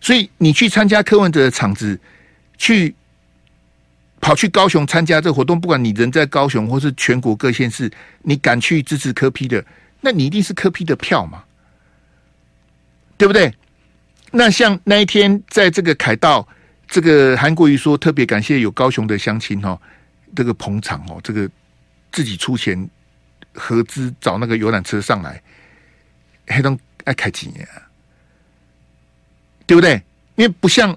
[0.00, 1.96] 所以你去参加柯文哲的场子，
[2.58, 2.92] 去
[4.20, 7.88] 跑去高雄参加这个活动，不管你人在高雄或是全国各县市，
[8.22, 9.64] 你敢去支持柯 P 的？
[10.00, 11.44] 那你一定是柯 P 的票嘛，
[13.16, 13.54] 对不对？
[14.32, 16.48] 那像那一天在这个凯道，
[16.88, 19.80] 这个韩国瑜说特别感谢有高雄的乡亲哦，
[20.34, 21.48] 这个捧场哦，这个
[22.12, 22.88] 自己出钱
[23.54, 25.42] 合资找那个游览车上来，
[26.46, 27.82] 还能爱开几年啊，
[29.66, 30.00] 对不对？
[30.36, 30.96] 因为不像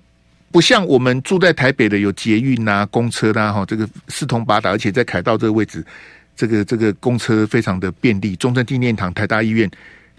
[0.52, 5.86] 不像我们住在台北的有捷运啊、公车啦，哈，这个四通八达，而且在凯道这个位置。
[6.38, 9.72] 这个这个公车非常的便利，中正纪念堂、台大医院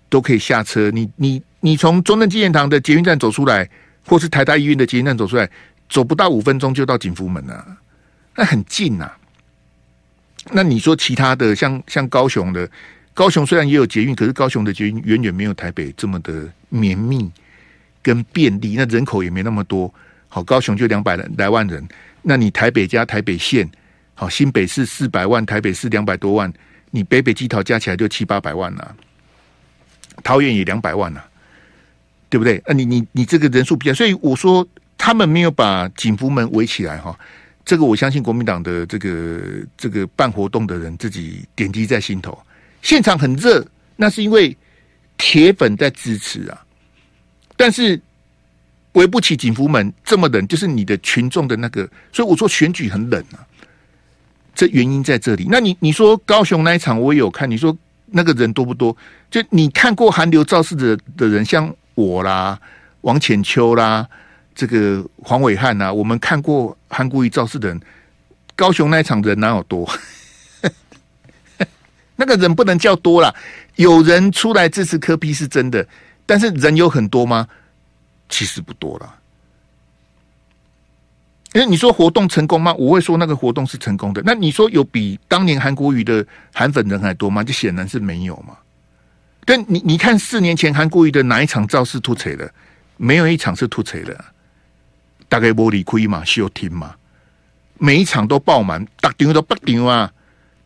[0.09, 0.91] 都可以下车。
[0.91, 3.69] 你你你从中正纪念堂的捷运站走出来，
[4.07, 5.47] 或是台大医院的捷运站走出来，
[5.91, 7.77] 走不到五分钟就到景福门了，
[8.35, 9.19] 那很近呐、啊。
[10.53, 12.69] 那你说其他的像像高雄的，
[13.15, 17.31] 高雄虽然也有捷运，可是高雄的捷运远远没有台北这么的绵密
[18.03, 19.93] 跟便利，那人口也没那么多。
[20.29, 21.87] 好，高雄就两百来万人，
[22.23, 23.69] 那你台北加台北县。
[24.19, 26.51] 好，新北市四百万，台北市两百多万，
[26.91, 28.97] 你北北基桃加起来就七八百万了，
[30.25, 31.23] 桃园也两百万了，
[32.31, 32.57] 对不对？
[32.65, 37.15] 啊，你你你这个人数比较，所以我说他们没有把景福门围起来哈，
[37.67, 39.41] 这个我相信国民党的这个
[39.77, 42.39] 这个办活动的人自己点滴在心头。
[42.81, 44.57] 现场很热，那是因为
[45.19, 46.65] 铁粉在支持啊，
[47.57, 48.01] 但是
[48.93, 53.45] 围不起警服门这么冷，就是你的群众的那个，所以我说选举很冷啊。
[54.55, 55.47] 这原因在这里。
[55.51, 57.77] 那你你说高雄那一场我也有看，你说
[58.07, 58.97] 那个人多不多？
[59.29, 62.59] 就你看过韩流造势的的人，像我啦、
[63.01, 64.09] 王浅秋啦、
[64.57, 67.79] 这个黄伟汉呐，我们看过韩国瑜造势的人，
[68.57, 69.87] 高雄那一场人哪有多？
[72.17, 73.33] 那个人不能叫多啦，
[73.75, 75.87] 有人出来支持柯 P 是真的，
[76.25, 77.47] 但是人有很多吗？
[78.31, 79.15] 其实不多了。
[81.53, 82.73] 因为你说活动成功吗？
[82.79, 84.23] 我会说那个活动是成功的。
[84.25, 87.45] 那你说有比当年韩国瑜的韩粉人还多吗？
[87.45, 88.57] 就显然是没有嘛。
[89.45, 92.51] 但你你看四年前韩国瑜的哪一场造势突锤的？
[92.99, 94.25] 没有一场是突锤的，
[95.29, 96.95] 大概玻璃亏嘛，休听嘛，
[97.79, 100.13] 每一场都爆满，大场都爆场啊。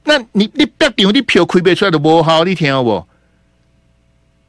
[0.05, 3.07] 那你你爆场，你票开不出来的不好，你听好不？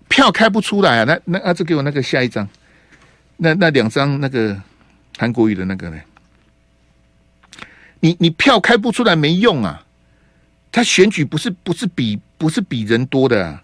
[0.08, 1.04] 票开不出来啊？
[1.06, 2.48] 那那阿志给我那个下一张，
[3.38, 4.62] 那那两张那个
[5.18, 5.98] 韩国语的那个呢？
[8.02, 9.86] 你你票开不出来没用啊！
[10.72, 13.62] 他选举不是不是比不是比人多的啊！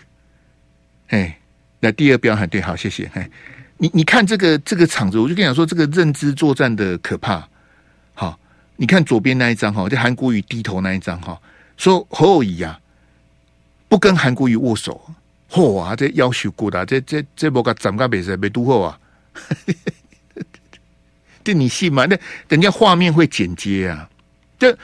[1.07, 1.39] 哎，
[1.79, 3.10] 那第二标还对，好谢谢。
[3.13, 3.29] 哎，
[3.78, 7.48] 你你看这个这个场子，我就跟你讲说，这个认知作战的可怕。
[8.13, 8.40] 好，
[8.76, 11.40] 你看左边那一张哈，就韩国瑜低头那一张哈，
[11.78, 12.80] 说侯友宜啊，
[13.88, 15.00] 不跟韩国瑜握手，
[15.52, 19.00] 嚯啊，这夭寿骨的，这这这波个长个比赛没读好啊！
[21.44, 22.06] 这你信吗？
[22.08, 22.18] 那
[22.50, 24.10] 人家画面会剪接啊。
[24.58, 24.76] 这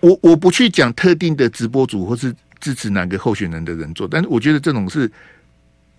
[0.00, 5.10] 我我不去讲特定的直播组或是支持哪个候选人的人做，但是我觉得这种是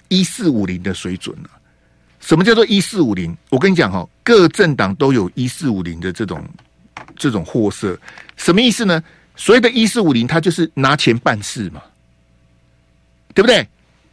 [0.10, 1.63] 一四五零的水准啊。
[2.26, 3.36] 什么叫做一四五零？
[3.50, 6.42] 我跟你讲哈，各政党都有一四五零的这种
[7.18, 8.00] 这种货色，
[8.38, 9.04] 什么意思呢？
[9.36, 11.82] 所谓的一四五零，他就是拿钱办事嘛，
[13.34, 13.68] 对不对？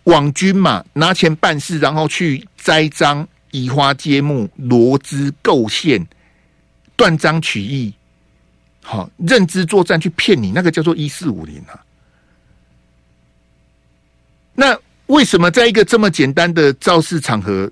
[0.05, 6.05] 网军嘛，拿钱办事，然后去栽赃、移花接木、罗织构陷、
[6.97, 7.95] 断章取义。
[8.83, 11.79] 好，认知作战去骗你，那个叫做一四五零啊。
[14.55, 17.71] 那为什么在一个这么简单的造势场合，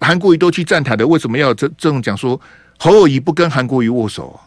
[0.00, 2.40] 韩国瑜都去站台的，为什么要这这种讲说
[2.78, 4.46] 侯友宜不跟韩国瑜握手啊？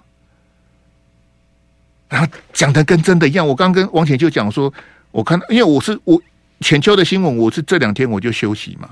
[2.09, 3.47] 然后讲的跟真的一样。
[3.47, 4.73] 我刚跟王浅秋讲说，
[5.11, 6.21] 我看，因为我是我
[6.59, 8.89] 浅秋的新闻，我是这两天我就休息嘛。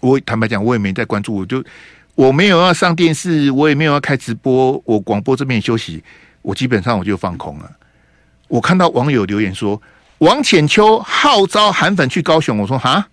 [0.00, 1.64] 我坦白讲，我也没在关注，我就。
[2.16, 6.00] 我没有要上电视，我也没有要开直播，我广播这边休息，
[6.42, 7.68] 我基本上我就放空了。
[8.46, 9.82] 我看到网友留言说，
[10.18, 13.08] 王浅秋号召韩粉去高雄，我说哈，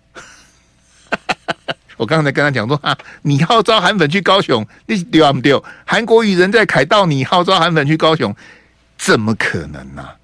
[1.96, 5.62] 我刚才跟他讲说 啊，你号召韩粉去高雄，你丢不丢？
[5.84, 8.34] 韩国瑜人在凯道，你号召韩粉去高雄，
[8.98, 10.16] 怎么可能呢、啊？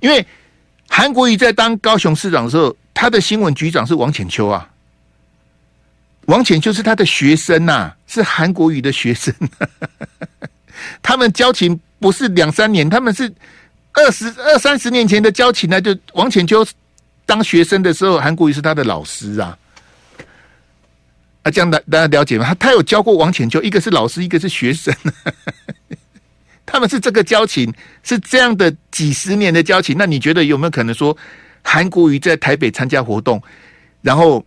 [0.00, 0.24] 因为
[0.88, 4.68] 韩国瑜在当高雄市长的时候，他的新闻局长是王浅秋啊。
[6.26, 9.32] 王浅秋是他的学生呐、啊，是韩国瑜的学生。
[11.02, 13.32] 他们交情不是两三年，他们是
[13.94, 15.80] 二十二三十年前的交情呢。
[15.80, 16.66] 就王浅秋
[17.24, 19.56] 当学生的时候，韩国瑜是他的老师啊。
[21.46, 22.44] 啊，这样大大家了解吗？
[22.44, 24.92] 他他有教过王浅秋，一个是老师，一个是学生。
[26.66, 29.96] 他们是这个交情，是这样的几十年的交情。
[29.96, 31.16] 那你觉得有没有可能说，
[31.62, 33.40] 韩国瑜在台北参加活动，
[34.02, 34.44] 然后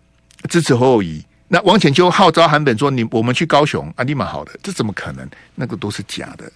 [0.50, 1.24] 支持侯友宜？
[1.48, 5.26] 那王浅秋号召韩本说：“你我们去高雄啊，立马好的，这怎么可能？
[5.56, 6.52] 那个都是假的。”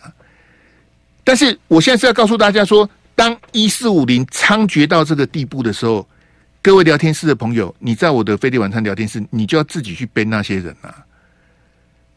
[1.23, 6.05] 但是我现在是要告诉大家说，当一四五零猖獗到这个地步的时候，
[6.63, 10.95] 各位聊天室的朋友，你在我的飞碟晚餐聊天室，你就要自己去编那些人啊，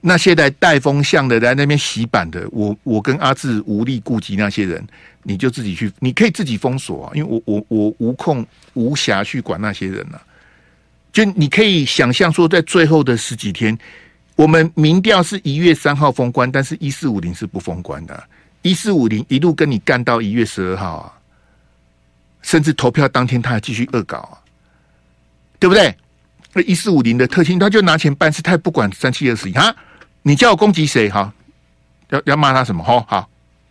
[0.00, 4.86] 那些来带风向的，来那边洗版的，我我跟阿志无力顾及那些人，
[5.24, 10.22] 你就自己去，你可以自己封锁啊，因为我我我无空无暇去管那些人啊。
[11.12, 13.76] 就你可以想象说，在最后的十几天，
[14.36, 18.22] 我们民调是一月三号封关，但是一四五零是不封关的，
[18.62, 21.12] 一四五零一路跟你干到一月十二号啊，
[22.46, 24.38] 甚至投票当天他还继续恶搞啊，
[25.58, 25.92] 对不对？
[26.52, 29.74] 那一四五零的特性，他就拿钱办事，他也不管三七二十一哈，
[30.22, 31.34] 你叫我攻击谁哈？
[32.10, 32.84] 要要骂他什么？
[32.84, 33.28] 好，好，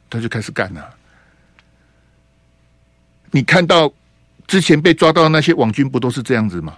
[0.10, 0.90] 他就开始干了。
[3.32, 3.90] 你看到
[4.46, 6.76] 之前被抓到的那些网军，不都是这样子吗？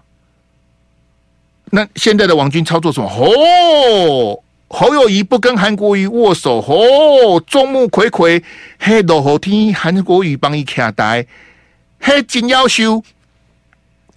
[1.71, 3.09] 那现在的网军操作什么？
[3.09, 8.43] 哦，侯友宜不跟韩国瑜握手，哦，众目睽睽，
[8.77, 11.25] 嘿，落后天韩国瑜帮伊卡呆，
[11.99, 13.03] 嘿，真夭寿。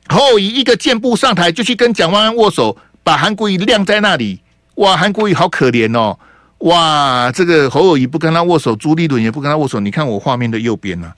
[0.08, 4.40] 侯友谊一个箭步上台就去跟蒋万安握手，把韩国瑜晾在那里。
[4.76, 6.18] 哇，韩国瑜好可怜哦！
[6.58, 9.78] 哇，这个侯友谊不跟他握手，朱立伦也不跟他握手。
[9.78, 11.14] 你看我画面的右边啊，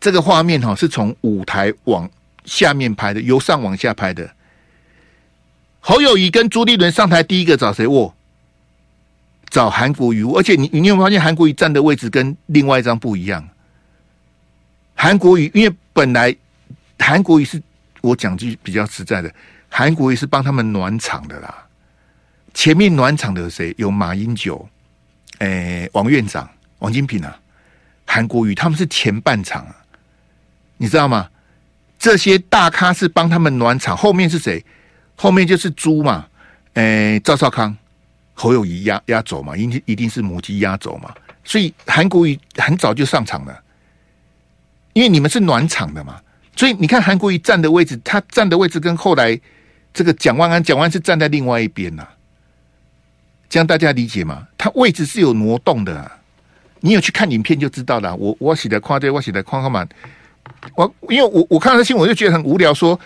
[0.00, 2.08] 这个画面哈是从舞台往
[2.44, 4.30] 下面拍的，由上往下拍的。
[5.80, 8.14] 侯友谊跟朱立伦上台，第一个找谁握？
[9.50, 10.24] 找韩国瑜。
[10.24, 13.46] 而且你你有没有发现韩国瑜站的位置跟另外一张不一样？
[15.02, 16.32] 韩国瑜因为本来
[16.96, 17.60] 韩国瑜是
[18.02, 19.34] 我讲句比较实在的，
[19.68, 21.66] 韩国瑜是帮他们暖场的啦。
[22.54, 23.74] 前面暖场的谁？
[23.78, 24.64] 有马英九，
[25.40, 27.36] 诶、王院长、王金平啊，
[28.06, 29.74] 韩国瑜他们是前半场啊，
[30.76, 31.28] 你知道吗？
[31.98, 34.64] 这些大咖是帮他们暖场，后面是谁？
[35.16, 36.28] 后面就是猪嘛，
[36.74, 37.76] 诶、赵少康、
[38.34, 41.12] 侯友谊压压轴嘛，一定一定是母鸡压轴嘛，
[41.42, 43.61] 所以韩国瑜很早就上场了，
[44.92, 46.20] 因为你们是暖场的嘛，
[46.56, 49.38] 所以你看韩国瑜站的位置，他站的位置跟后来
[49.94, 52.10] 这个蒋万安，蒋万安是站在另外一边呐、啊，
[53.48, 54.46] 这样大家理解吗？
[54.56, 56.18] 他位置是有挪动的、啊，
[56.80, 58.14] 你有去看影片就知道了。
[58.16, 59.86] 我我写的夸对，我写的夸夸嘛，
[60.74, 62.98] 我因为我我看到新闻我就觉得很无聊，说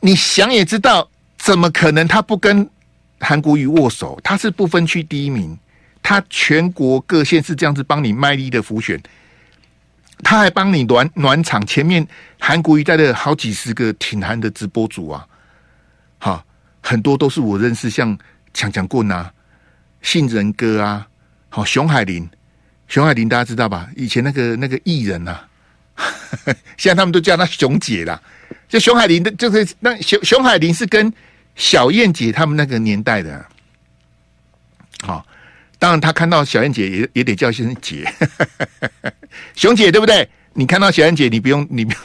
[0.00, 1.08] 你想也知道。
[1.38, 2.70] 怎么可能他不跟
[3.18, 4.16] 韩国瑜握手？
[4.22, 5.58] 他是不分区第一名，
[6.00, 9.02] 他全国各县市这样子帮你卖力的辅选，
[10.22, 11.64] 他还帮你暖暖场。
[11.66, 12.06] 前面
[12.38, 15.26] 韩国一带的好几十个挺韩的直播主啊，
[16.18, 16.44] 哈，
[16.80, 18.16] 很多都是我认识，像
[18.54, 19.32] 强强棍啊、
[20.00, 21.06] 杏仁哥啊，
[21.48, 22.28] 好熊海林，
[22.88, 23.88] 熊海林大家知道吧？
[23.96, 25.46] 以前那个那个艺人啊，
[26.78, 28.20] 现在他们都叫他熊姐啦。
[28.68, 31.12] 就熊海林的，就是那熊熊海林是跟。
[31.54, 33.44] 小燕姐他们那个年代的，
[35.02, 35.24] 好，
[35.82, 38.08] 当然他看到小燕姐也也得叫一声姐，
[39.56, 40.28] 熊姐对不对？
[40.52, 42.00] 你看到小燕姐，你不用你不用，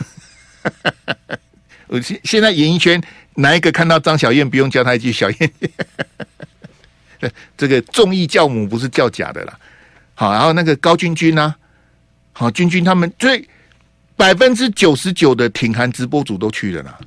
[1.86, 3.00] 我现现在演艺圈
[3.36, 5.52] 哪一个看到张小燕不用叫她一句小燕？
[7.56, 9.60] 这个综艺教母不是叫假的啦。
[10.16, 11.56] 好，然后那个高君君啊，
[12.34, 13.48] 好君君他们最
[14.16, 16.98] 百分之九十九的挺韩直播主都去了啦。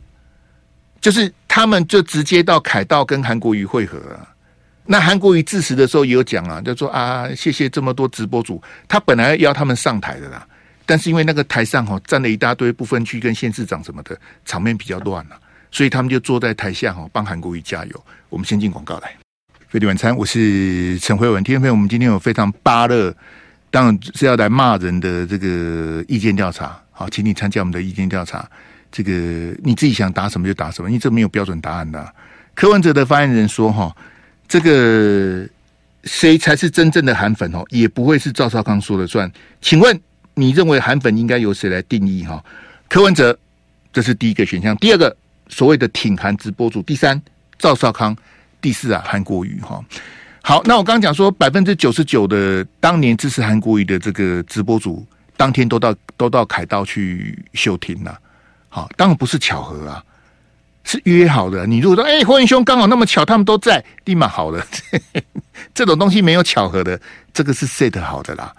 [1.01, 4.29] 就是他们就直接到凯道跟韩国瑜会合啊。
[4.87, 10.45] 那韩国瑜致辞的时候也有讲啊，就说啊，谢谢这么多直播主，他本来要他们上台的啦，
[10.85, 15.39] 但是因为那个台上哈站了一大堆不分区跟县市长什么的，场面比较乱了，
[15.71, 18.05] 所以他们就坐在台下哈帮韩国瑜加油。
[18.29, 19.15] 我们先进广告来，
[19.69, 21.43] 飞碟晚餐，我是陈慧文。
[21.45, 23.15] 听众朋友，我们今天有非常巴乐，
[23.71, 28.49] 当然是要来骂人的这个意见调查，好，请你参加我们的意见调查。
[28.91, 29.13] 这个
[29.63, 32.13] 你自己想答什么就答什么，因为这没有标准答案的啊。
[32.55, 33.95] 柯文哲的发言人说：“哈，
[34.51, 35.49] 这个
[36.03, 37.65] 谁才是真正的韩粉哦？
[37.71, 39.31] 也不会是赵少康说了算。
[39.61, 39.99] 请问
[40.35, 42.25] 你认为韩粉应该由谁来定义？
[42.25, 42.45] 哈，
[42.89, 43.39] 柯文哲，
[43.93, 44.77] 这是第一个选项。
[44.79, 46.83] 第二个，所谓的挺韩直播主。
[46.83, 47.23] 第三，
[47.61, 48.17] 赵少康。
[48.61, 49.81] 第四啊，韩国瑜哈。
[50.43, 58.19] 好，那我刚刚讲说，百分之九十九的当年支持韩国瑜的这个直播主，当天都到都到凯道去休庭了。
[58.69, 60.05] 好，当然不是巧合啊。
[60.85, 61.67] 是约好的。
[61.67, 64.65] 你如果说，哎、欸，火元兄刚好那么巧，他们都在，立马好了。
[65.75, 67.01] 这种东西没有巧合的，
[67.33, 68.53] 这个是 set 好的啦。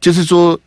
[0.00, 0.58] 就是说，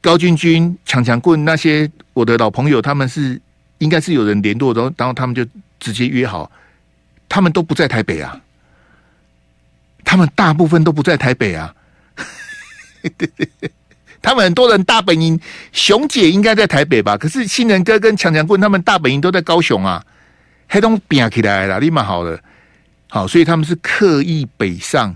[0.00, 3.40] 高君君、强强棍那些我的老朋友，他们是
[3.78, 5.44] 应该是有人联络，然后然后他们就
[5.80, 6.50] 直接约好，
[7.28, 8.40] 他们都不在台北啊。
[10.04, 11.74] 他们大部分都不在台北啊。
[13.16, 13.48] 对对
[14.22, 15.38] 他们很多人大本营，
[15.72, 17.16] 熊姐应该在台北吧？
[17.16, 20.04] 可是新人哥跟强强棍他们大本营都在高雄啊，
[20.68, 22.38] 黑东变起来了，立马好了，
[23.08, 25.14] 好，所以他们是刻意北上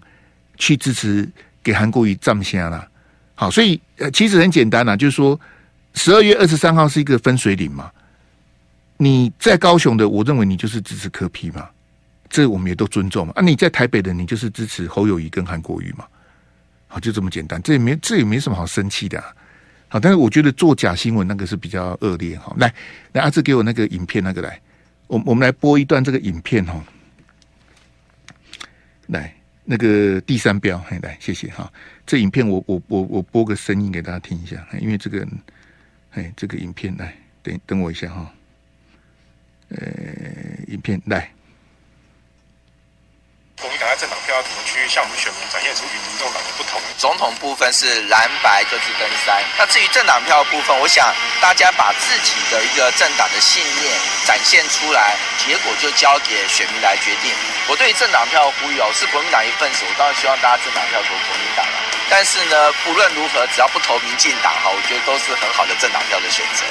[0.57, 1.29] 去支持
[1.63, 2.87] 给韩国瑜站下了，
[3.35, 5.39] 好，所以呃，其实很简单啊，就是说
[5.95, 7.91] 十二月二十三号是一个分水岭嘛，
[8.97, 11.69] 你在高雄的，我认为你就是支持柯 P 嘛，
[12.29, 16.05] 这我们也都尊重嘛，啊，你在台北的，你就是支持侯友谊跟韩国瑜嘛。
[16.93, 19.23] 好，就这么简单，这也没这也没什么好生气的，
[19.87, 22.37] 好，但是我觉得做假新闻那个是比较恶劣。
[22.37, 22.75] 好，来，
[23.13, 24.61] 来阿志给我那个影片那个来，
[25.07, 26.85] 我我们来播一段这个影片哈。
[29.07, 29.33] 来，
[29.65, 31.73] 那个第三标，来，谢谢哈。
[32.05, 35.25] 这影片我我我我播个声音给大家听一下，因为这个，
[36.11, 38.35] 哎，这个影片来，等等我一下哈。
[39.69, 39.87] 呃，
[40.67, 41.31] 影片来。
[43.61, 45.50] 国民党在政党票要怎么去向我们选民？
[47.01, 49.43] 总统部分是蓝白各自登山。
[49.57, 53.91] 那至于政党票部分，我想大家把自己的一个政党的信念
[54.27, 57.33] 展现出来，结果就交给选民来决定。
[57.69, 61.90] 我对于政党票呼吁哦，是国民党一份子，我当然希望大家政党票投国民党了。
[62.11, 66.65] 但是呢，不论如何，只要不投民进党哈，我觉得都是很好的政党票的选择。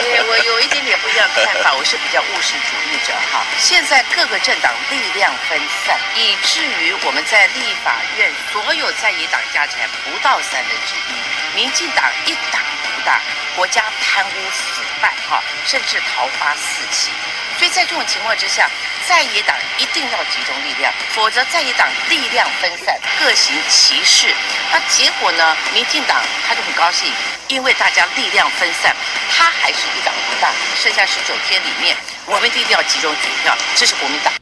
[0.00, 3.44] 对，我有一点点不一样的看法，我是比较务实主义者哈。
[3.58, 11.14] 现在各个政党力量分散，以至于我们在立法院所有在野党加起来不到三分之一，
[11.54, 13.20] 民进党一党独大，
[13.54, 17.12] 国家贪污腐败哈，甚至桃花四起。
[17.58, 18.68] 所以在这种情况之下，
[19.08, 24.34] 在野党一定要集中力量，否则在野党力量分散，各行其事。
[24.70, 25.56] 那结果呢？
[25.72, 27.10] 民进党他就很高兴，
[27.48, 28.94] 因为大家力量分散，
[29.30, 30.52] 他还是一党独大。
[30.76, 34.32] 剩下十九天里面，我们一定要集中选票，这是国民党。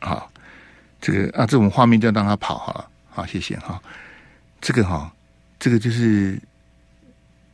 [0.00, 0.30] 好，
[1.00, 2.88] 这个啊，这种画面就让他跑好了。
[3.10, 3.80] 好，谢谢哈。
[4.60, 5.10] 这个哈，
[5.58, 6.38] 这个就是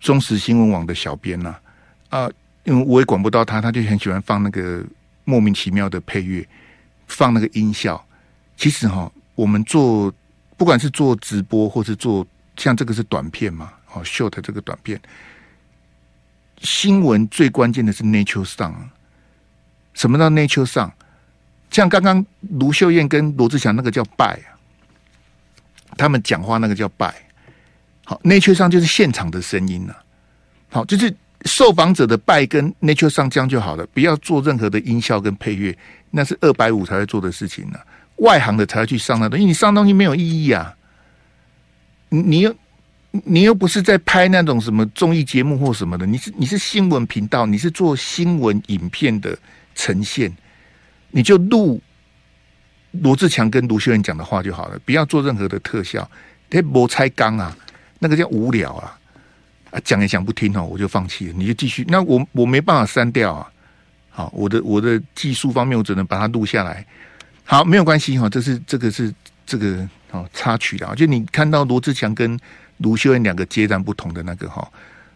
[0.00, 1.54] 中实新闻网的小编呐
[2.10, 2.28] 啊，
[2.64, 4.84] 因为我也管不到他，他就很喜欢放那个
[5.24, 6.46] 莫名其妙的配乐，
[7.06, 8.04] 放那个音效。
[8.56, 10.12] 其实哈，我们做。
[10.56, 15.00] 不管是做直播，或是做像这个是短片嘛，哦，short 这个短片，
[16.58, 18.74] 新闻最关键的是 nature sound。
[19.94, 20.90] 什么叫 nature sound？
[21.70, 22.26] 像刚刚
[22.58, 24.58] 卢秀燕跟罗志祥那个叫拜啊，
[25.96, 27.14] 他们讲话那个叫拜。
[28.04, 29.94] 好，nature sound 就是现场的声音呐。
[30.70, 31.14] 好，就是
[31.44, 35.76] 受访者的拜跟 nature sound 这样就好了，不要做任何的音效跟配乐，
[36.10, 37.78] 那是二百五才会做的事情呢。
[38.16, 40.74] 外行的才会去上那东西，你上东西没有意义啊！
[42.08, 42.52] 你又
[43.12, 49.38] 你又不是在拍那种什么综艺节目或什么的，你是你是新闻频道，你是做新闻影片的
[49.76, 50.36] 呈现，
[51.12, 51.80] 你就录
[52.90, 56.10] 罗志强跟卢秀燕讲的话就好了，不要做任何的特效。
[56.50, 57.56] 哎，没拆缸啊，
[58.00, 58.97] 那个叫无聊啊！
[59.70, 61.84] 啊，讲也讲不听哦，我就放弃了，你就继续。
[61.88, 63.52] 那我我没办法删掉啊！
[64.10, 66.84] 好，我的我的技术方面，我只能把它录下来。
[67.44, 69.14] 好，没有关系哈，这是这个是
[69.46, 72.38] 这个哦插曲的，就你看到罗志强跟
[72.78, 74.66] 卢秀燕两个截然不同的那个哈，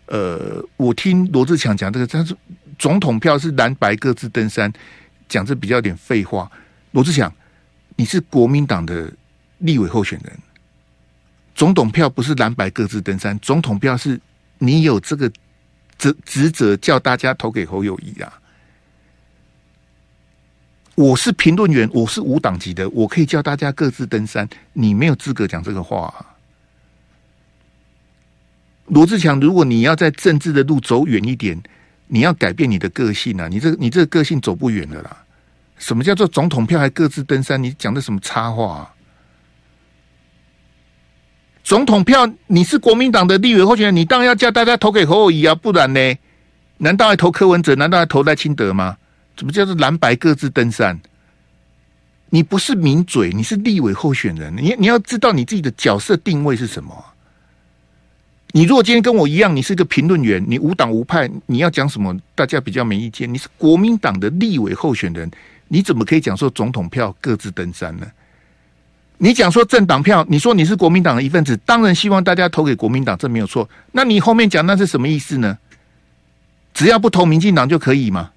[0.07, 2.37] 呃，我听罗志强讲这个，他是
[2.79, 4.73] 总统票是蓝白各自登山，
[5.29, 6.51] 讲这比较点废话。
[6.93, 7.33] 罗志强，
[7.97, 9.13] 你是国民党的
[9.59, 10.39] 立委候选人，
[11.55, 14.21] 总统票不是蓝白各自登山，总统票是
[14.63, 15.31] 你有这个
[15.99, 18.33] 职职责叫大家投给侯友宜啊。
[20.95, 24.49] 我是评论员，我是无党籍的，我可以叫大家各自登山。
[24.73, 26.27] 你没有资格讲这个话啊。
[28.87, 31.61] 罗志强，如果你要在政治的路走远一点，
[32.07, 33.49] 你要改变你的个性啊！
[33.49, 35.25] 你这你这个个性走不远了啦。
[35.77, 37.61] 什么叫做总统票还各自登山？
[37.61, 38.95] 你讲的什么插话啊？
[41.73, 46.19] 总统票，你是国民党的立委候选人，你当然要叫大家投给侯友宜啊，不然呢？
[46.77, 47.75] 难道还投柯文哲？
[47.77, 48.99] 难道还投赖清德吗？
[49.35, 51.01] 怎么叫做蓝白各自登山？
[52.29, 56.95] 你不是名嘴，你是立委候选人，你你要知道你自己的角色定位是什么。
[58.51, 63.33] 你如果今天跟我一样，你是个评论员，你无党无派，你要讲什么，大家比较没意见。
[63.33, 65.31] 你是国民党的立委候选人，
[65.69, 68.07] 你怎么可以讲说总统票各自登山呢？
[69.25, 73.71] 你讲说政党票，你说你是国民党的一份子，当然希望大家投给国民党，这没有错。
[73.93, 75.57] 那你后面讲那是什么意思呢？
[76.75, 78.33] 只要不投民进党就可以吗？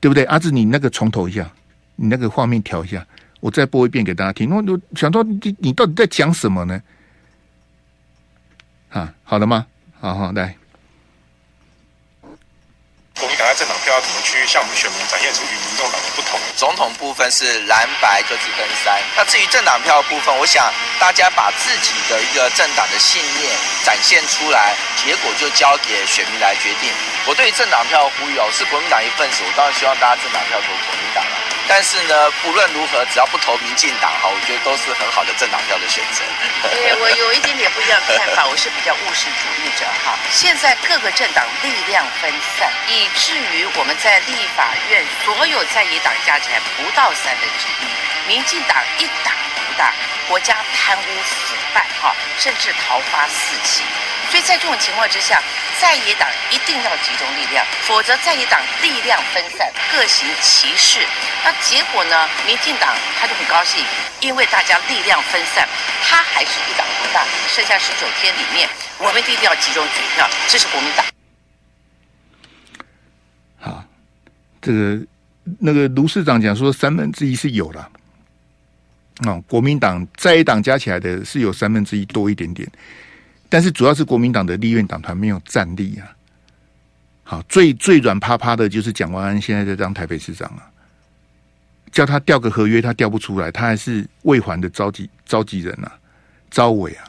[0.00, 0.22] 对不对？
[0.26, 1.50] 阿志，你那个重投一下，
[1.96, 3.04] 你那个画面调一下，
[3.40, 4.48] 我再播一遍给大家听。
[4.48, 6.80] 我我想说，你你到底在讲什么呢？
[8.90, 9.66] 啊，好了吗？
[9.98, 10.56] 好好来。
[13.18, 16.40] 国民党在政党票要怎么去向我们选民展现出与民众党的不同？
[16.56, 19.00] 总统部分是蓝白各自登山。
[19.16, 26.90] 那至于政党票的部分，我想大家把自己的一个政党的信念展现出来，结果就交给选民来决定。
[27.24, 31.51] 我对于政党票的呼吁哦，是国民党一份子，我当然希望大家政党票投国民党了。
[31.68, 36.22] 但是呢，不论如何，只要不投民进党哈，我觉得都是很好的政党票的选择。
[36.68, 40.18] 对，我有一点点不一样的看法，我是比较务实主义者哈。
[40.30, 47.88] 现在各个政党力量分散，以至于我们在立法院所有在野党加起来不到三分之一，
[48.28, 49.94] 民进党一党独大，
[50.28, 53.82] 国家贪污腐败哈，甚至桃花四起。
[54.32, 55.42] 所以在这种情况之下，
[55.78, 61.00] 在野党一定要集中力量，否则在野党力量分散，各行其事。
[61.44, 62.26] 那结果呢？
[62.46, 63.84] 民进党他就很高兴，
[64.22, 65.68] 因为大家力量分散，
[66.02, 67.26] 他还是一党独大。
[67.46, 68.66] 剩下十九天里面，
[68.98, 71.04] 我们一定要集中选票，这是国民党。
[73.60, 73.84] 好，
[74.62, 74.98] 这个
[75.58, 77.90] 那个卢市长讲说三分之一是有了，
[79.26, 82.66] 哦，国民党在野党加起来的是有三分之一多一点点。
[83.52, 86.08] 但是主要是国民党的立院党团没有战力啊！
[87.22, 90.64] 好，最最软趴趴的就是蒋万安，现在在当台北市长啊，
[91.90, 95.92] 叫他调个合约，他调不出来，他还是未还的召集召集人啊，
[96.50, 97.04] 召委啊，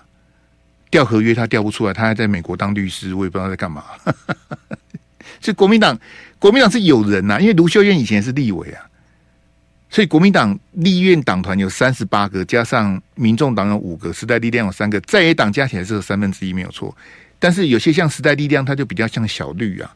[0.92, 3.86] 调合约他调不出来，他还在美国当律师，我也不知道在干嘛。
[5.40, 5.98] 所以国民党
[6.40, 8.84] 国民党是有人呐、啊，因为卢秀燕以前是立委啊。
[9.94, 16.98] 所以国民党立院党团有三十八个，加上民众党有五个，时代力量有三个，在野党加起来是有三分之一没有错。
[17.38, 19.96] 但是有些像时代力量，它就比较像小绿啊，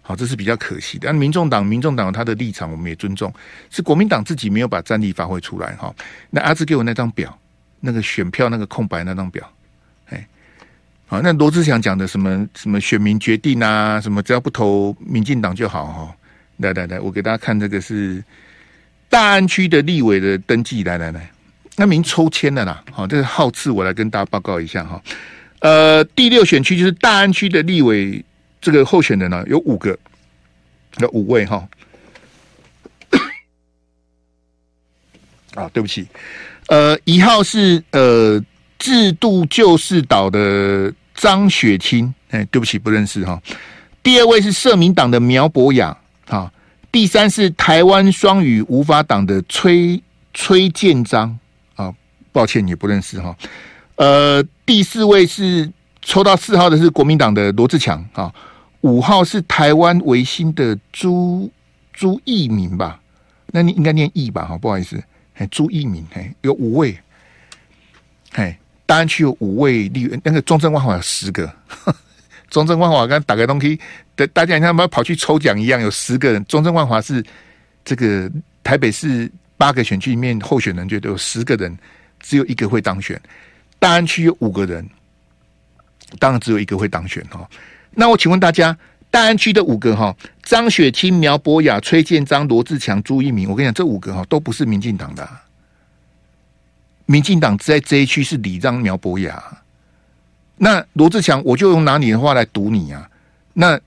[0.00, 1.08] 好，这是比较可惜的。
[1.08, 3.30] 但民众党，民众党有他的立场，我们也尊重。
[3.68, 5.94] 是国民党自己没有把战力发挥出来哈。
[6.30, 7.38] 那阿志给我那张表，
[7.80, 9.46] 那个选票那个空白那张表，
[10.06, 10.26] 哎，
[11.04, 16.16] 好，那罗志祥讲的什么什么选民决定啊，什么只要不投民进党就好哈。
[16.56, 18.24] 来来来，我给大家看这个是。
[19.14, 21.30] 大安区的立委的登记，来来来，
[21.76, 25.00] 那名抽签的啦，好，这个号次我来跟大家报告一下哈。
[25.60, 28.24] 呃，第六选区就是大安区的立委，
[28.60, 29.96] 这个候选人呢有五个，
[30.98, 31.64] 有五位哈。
[35.54, 36.04] 啊，对不起，
[36.66, 38.44] 呃，一号是呃
[38.80, 43.40] 制度救世岛的张雪清，哎，对不起，不认识哈。
[44.02, 45.96] 第二位是社民党的苗博雅，
[46.94, 50.00] 第三是台湾双语无法党的崔
[50.32, 51.36] 崔建章
[51.74, 51.92] 啊，
[52.30, 53.36] 抱歉也不认识哈。
[53.96, 55.68] 呃，第四位是
[56.02, 58.32] 抽到四号的是国民党的罗志强啊，
[58.82, 61.50] 五号是台湾维新的朱
[61.92, 63.00] 朱义民吧？
[63.46, 64.44] 那你应该念义吧？
[64.44, 65.02] 哈，不好意思，
[65.34, 66.96] 哎，朱义民，哎，有五位，
[68.34, 71.52] 哎，当然区有五位立，那个中正万华有十个。
[72.54, 73.76] 中正万华刚打个东西，
[74.14, 76.44] 的大家像不要跑去抽奖一样，有十个人。
[76.44, 77.20] 中正万华是
[77.84, 78.30] 这个
[78.62, 81.76] 台北市八个选区里面候选人，觉得有十个人，
[82.20, 83.20] 只有一个会当选。
[83.80, 84.88] 大安区有五个人，
[86.20, 87.44] 当然只有一个会当选哈。
[87.90, 88.78] 那我请问大家，
[89.10, 95.28] 大安区的五个哈，张雪清、苗博雅、崔建章、罗志强、朱一鸣，我跟你讲，这五个哈都不是民进党的。
[97.06, 99.42] 民进党在这一区是李章苗博雅。
[100.56, 103.10] 那罗志强，我就用拿你的话来堵你啊！
[103.54, 103.78] 那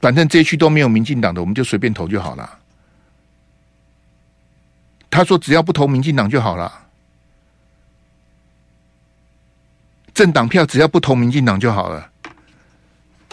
[0.00, 2.58] 反正这一区都没有民进党的，我们就随便投就好了。
[5.10, 6.70] 他说只要不投民进党就好了，
[10.12, 12.10] 政党票只要不投民进党就好了。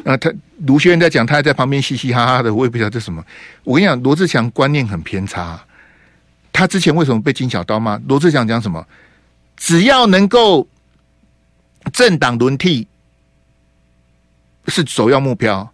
[0.05, 0.31] 啊，他
[0.65, 3.23] 卢学员在讲，他还在旁边嘻嘻哈哈的，我也不知道这什么。
[3.65, 5.61] 我跟你讲，罗志强观念很偏差。
[6.53, 7.99] 他之前为什么被金小刀骂？
[8.07, 8.87] 罗志强讲什么？
[9.57, 10.65] 只要能够。
[11.91, 12.87] 政党轮替
[14.67, 15.69] 是首要目标，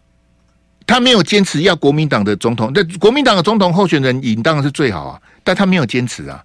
[0.86, 6.43] 他没有坚持要国民党的总统，那国民党的总统候选人赢当是最好啊，但他没有坚持啊，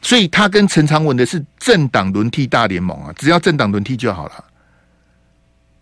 [0.00, 4.44] 所以他跟陈长文的是政党轮替大联盟啊，只要政党轮替就好了。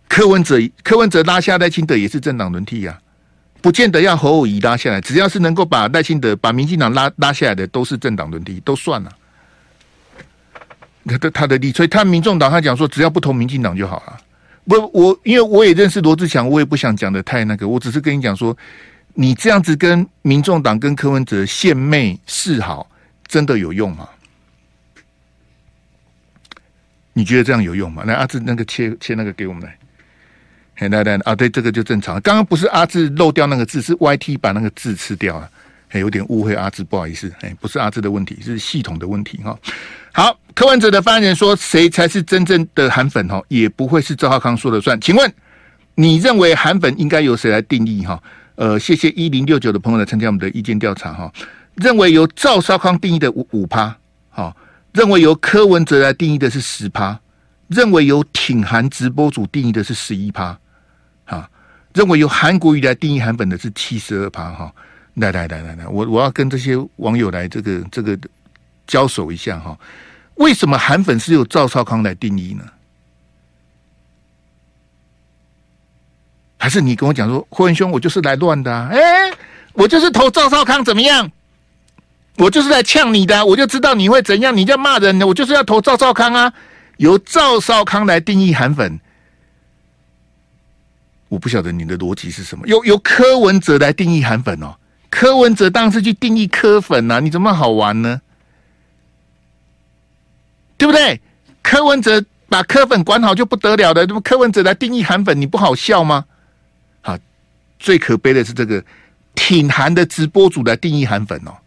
[0.07, 2.99] 柯文哲柯文哲拉下赖清德也是政党轮替啊，
[3.61, 9.11] 不见得要侯友宜拉下来，只要是能够把赖清德、把民进党拉拉下来的，都是政党轮替，都算了。
[11.05, 14.17] 他的他的理所以他民众党他讲说，只要不投民进党就好了。
[14.67, 18.57] 不，我因为我也认识罗志祥，我也不想讲的太那个，我只是跟你讲说，
[19.13, 22.89] 你这样子跟民众党跟柯文哲献媚示好，
[23.27, 24.09] 真的有用吗？
[27.13, 28.03] 你觉得这样有用吗？
[28.05, 29.77] 来，阿志那个切切那个给我们来。
[30.75, 32.19] 嘿，来来啊，对，这个就正常。
[32.19, 35.49] 刚刚不是阿志漏掉那个字，是 YT 把那个字吃掉了。
[35.87, 37.31] 嘿，有点误会阿志，不好意思。
[37.39, 39.57] 嘿，不是阿志的问题，是系统的问题哈。
[40.17, 43.27] 好，柯文哲的发言人说，谁才是真正的韩粉？
[43.27, 44.97] 哈，也不会是赵少康说了算。
[45.01, 45.33] 请问，
[45.95, 48.05] 你认为韩粉应该由谁来定义？
[48.05, 48.23] 哈，
[48.55, 51.11] 呃，谢谢一零六九的朋友来参加我们的意见调查。
[51.11, 51.29] 哈，
[51.73, 53.93] 认为由赵少康定义的五五趴，
[54.29, 54.55] 好，
[54.93, 57.19] 认为由柯文哲来定义的是十趴，
[57.67, 60.57] 认为由挺韩直播主定义的是十一趴。
[61.25, 61.49] 啊，
[61.93, 64.71] 认为由韩国瑜来定义韩粉的是七十二趴哈，
[65.15, 68.17] 来来来来来，我我要跟这些网友来这个这个
[68.85, 69.77] 交手一下哈，
[70.35, 72.63] 为什么韩粉是由赵少康来定义呢？
[76.57, 79.31] 还是你跟我讲说，霍文兄，我就是来乱的，啊，哎，
[79.73, 81.31] 我就是投赵少康怎么样？
[82.37, 86.51] 我就是来呛你的，我就知道你会怎样，你就骂人的，我就是要投赵少康啊，
[86.97, 88.99] 由赵少康来定义韩粉。
[91.29, 92.67] 我不晓得你的逻辑是什么？
[92.67, 94.75] 由由柯文哲来定义韩粉哦，
[95.09, 98.21] 柯文哲当时去定义柯粉啊，你怎么好玩呢？
[100.77, 101.19] 对不对？
[101.61, 106.25] 柯文哲把柯粉管好就不得了的，那么柯文哲来定义韩粉，你不好笑吗？
[107.01, 107.17] 好，
[107.79, 108.83] 最可悲的是这个
[109.33, 111.57] 挺韩的直播主来定义韩粉哦，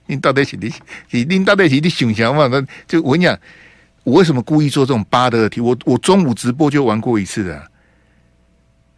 [0.07, 0.73] 你到底是你
[1.11, 2.47] 你你到底是你想想嘛？
[2.47, 3.37] 那就我跟你讲。
[4.03, 5.59] 我为什么故意做这种八的题？
[5.59, 7.71] 我我中午直播就玩过一次的。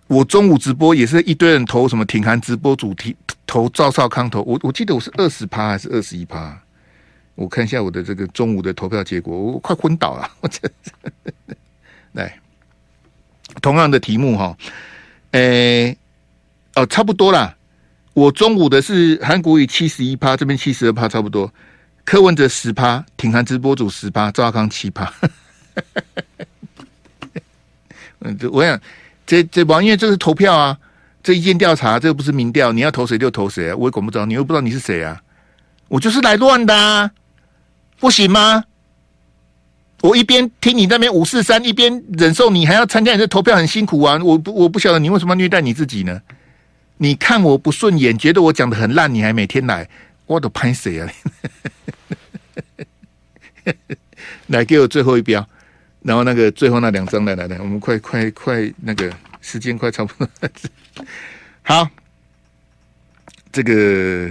[0.07, 3.15] 我中午直播也是一堆人投什么挺韩直播主题
[3.45, 6.61] 投赵少康投我我记得我是二十趴还是二十一趴？
[7.37, 10.27] 我看一下我的这个中午的投票结果，我快昏倒了。
[10.41, 10.59] 我这
[12.13, 12.35] 来
[13.61, 14.57] 同样的题目哈，
[15.31, 15.95] 诶
[16.73, 17.55] 哦差不多啦。
[18.13, 21.53] 我中午的是韩国瑜七十一趴，这边七十二趴差不多。
[22.03, 25.13] 柯文哲十趴，挺韩直播主十趴，赵少康七趴。
[28.21, 28.81] 嗯， 我想
[29.27, 30.75] 这这王因为这是投票啊，
[31.21, 35.21] 这意见调查，这个不是民调，你要投谁就投谁啊，我也管不着，你又不知道你是谁啊，
[35.87, 37.11] 我就是来乱的，啊，
[37.99, 38.63] 不行吗？
[40.01, 44.19] 我一边听你那边五四三，一边忍受你，还要参加你的投票，很辛苦啊！
[44.23, 46.21] 我不我不晓得你为什么要虐待你自己呢？
[46.97, 49.89] 你看我不顺眼，觉得我讲的很烂，你还每天来，
[50.27, 51.11] 我都拍谁啊？
[54.47, 55.47] 来，给我最后一标，
[56.03, 60.29] 然后那个最后那两张，来来来，我们快快快，那个时间快差不多。
[61.63, 61.89] 好，
[63.51, 64.29] 这个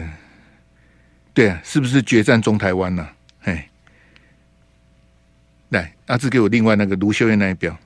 [1.35, 3.07] 对啊，是不是决战中台湾呢？
[3.47, 3.69] 哎，
[5.71, 7.77] 来，阿志给我另外那个卢秀燕那一表，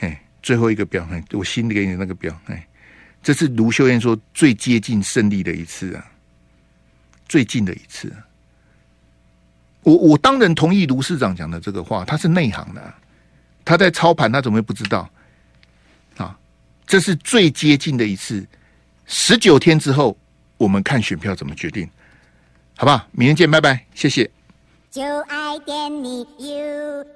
[0.00, 2.66] 哎，最后一个表，哎，我新的给你那个表，哎，
[3.22, 6.04] 这是卢秀燕说最接近胜利的一次啊，
[7.28, 8.12] 最近的一次。
[9.82, 12.94] 我我当然同意卢市长讲的这个话，他是内行的，
[13.64, 15.08] 他在操盘，他怎么会不知道？
[16.16, 16.38] 啊，
[16.86, 18.46] 这是最接近的一次，
[19.06, 20.16] 十九天之后，
[20.56, 21.88] 我们看选票怎么决定，
[22.76, 23.06] 好不好？
[23.12, 24.30] 明天见，拜拜，谢谢。
[24.90, 27.06] 就爱点你 UFO。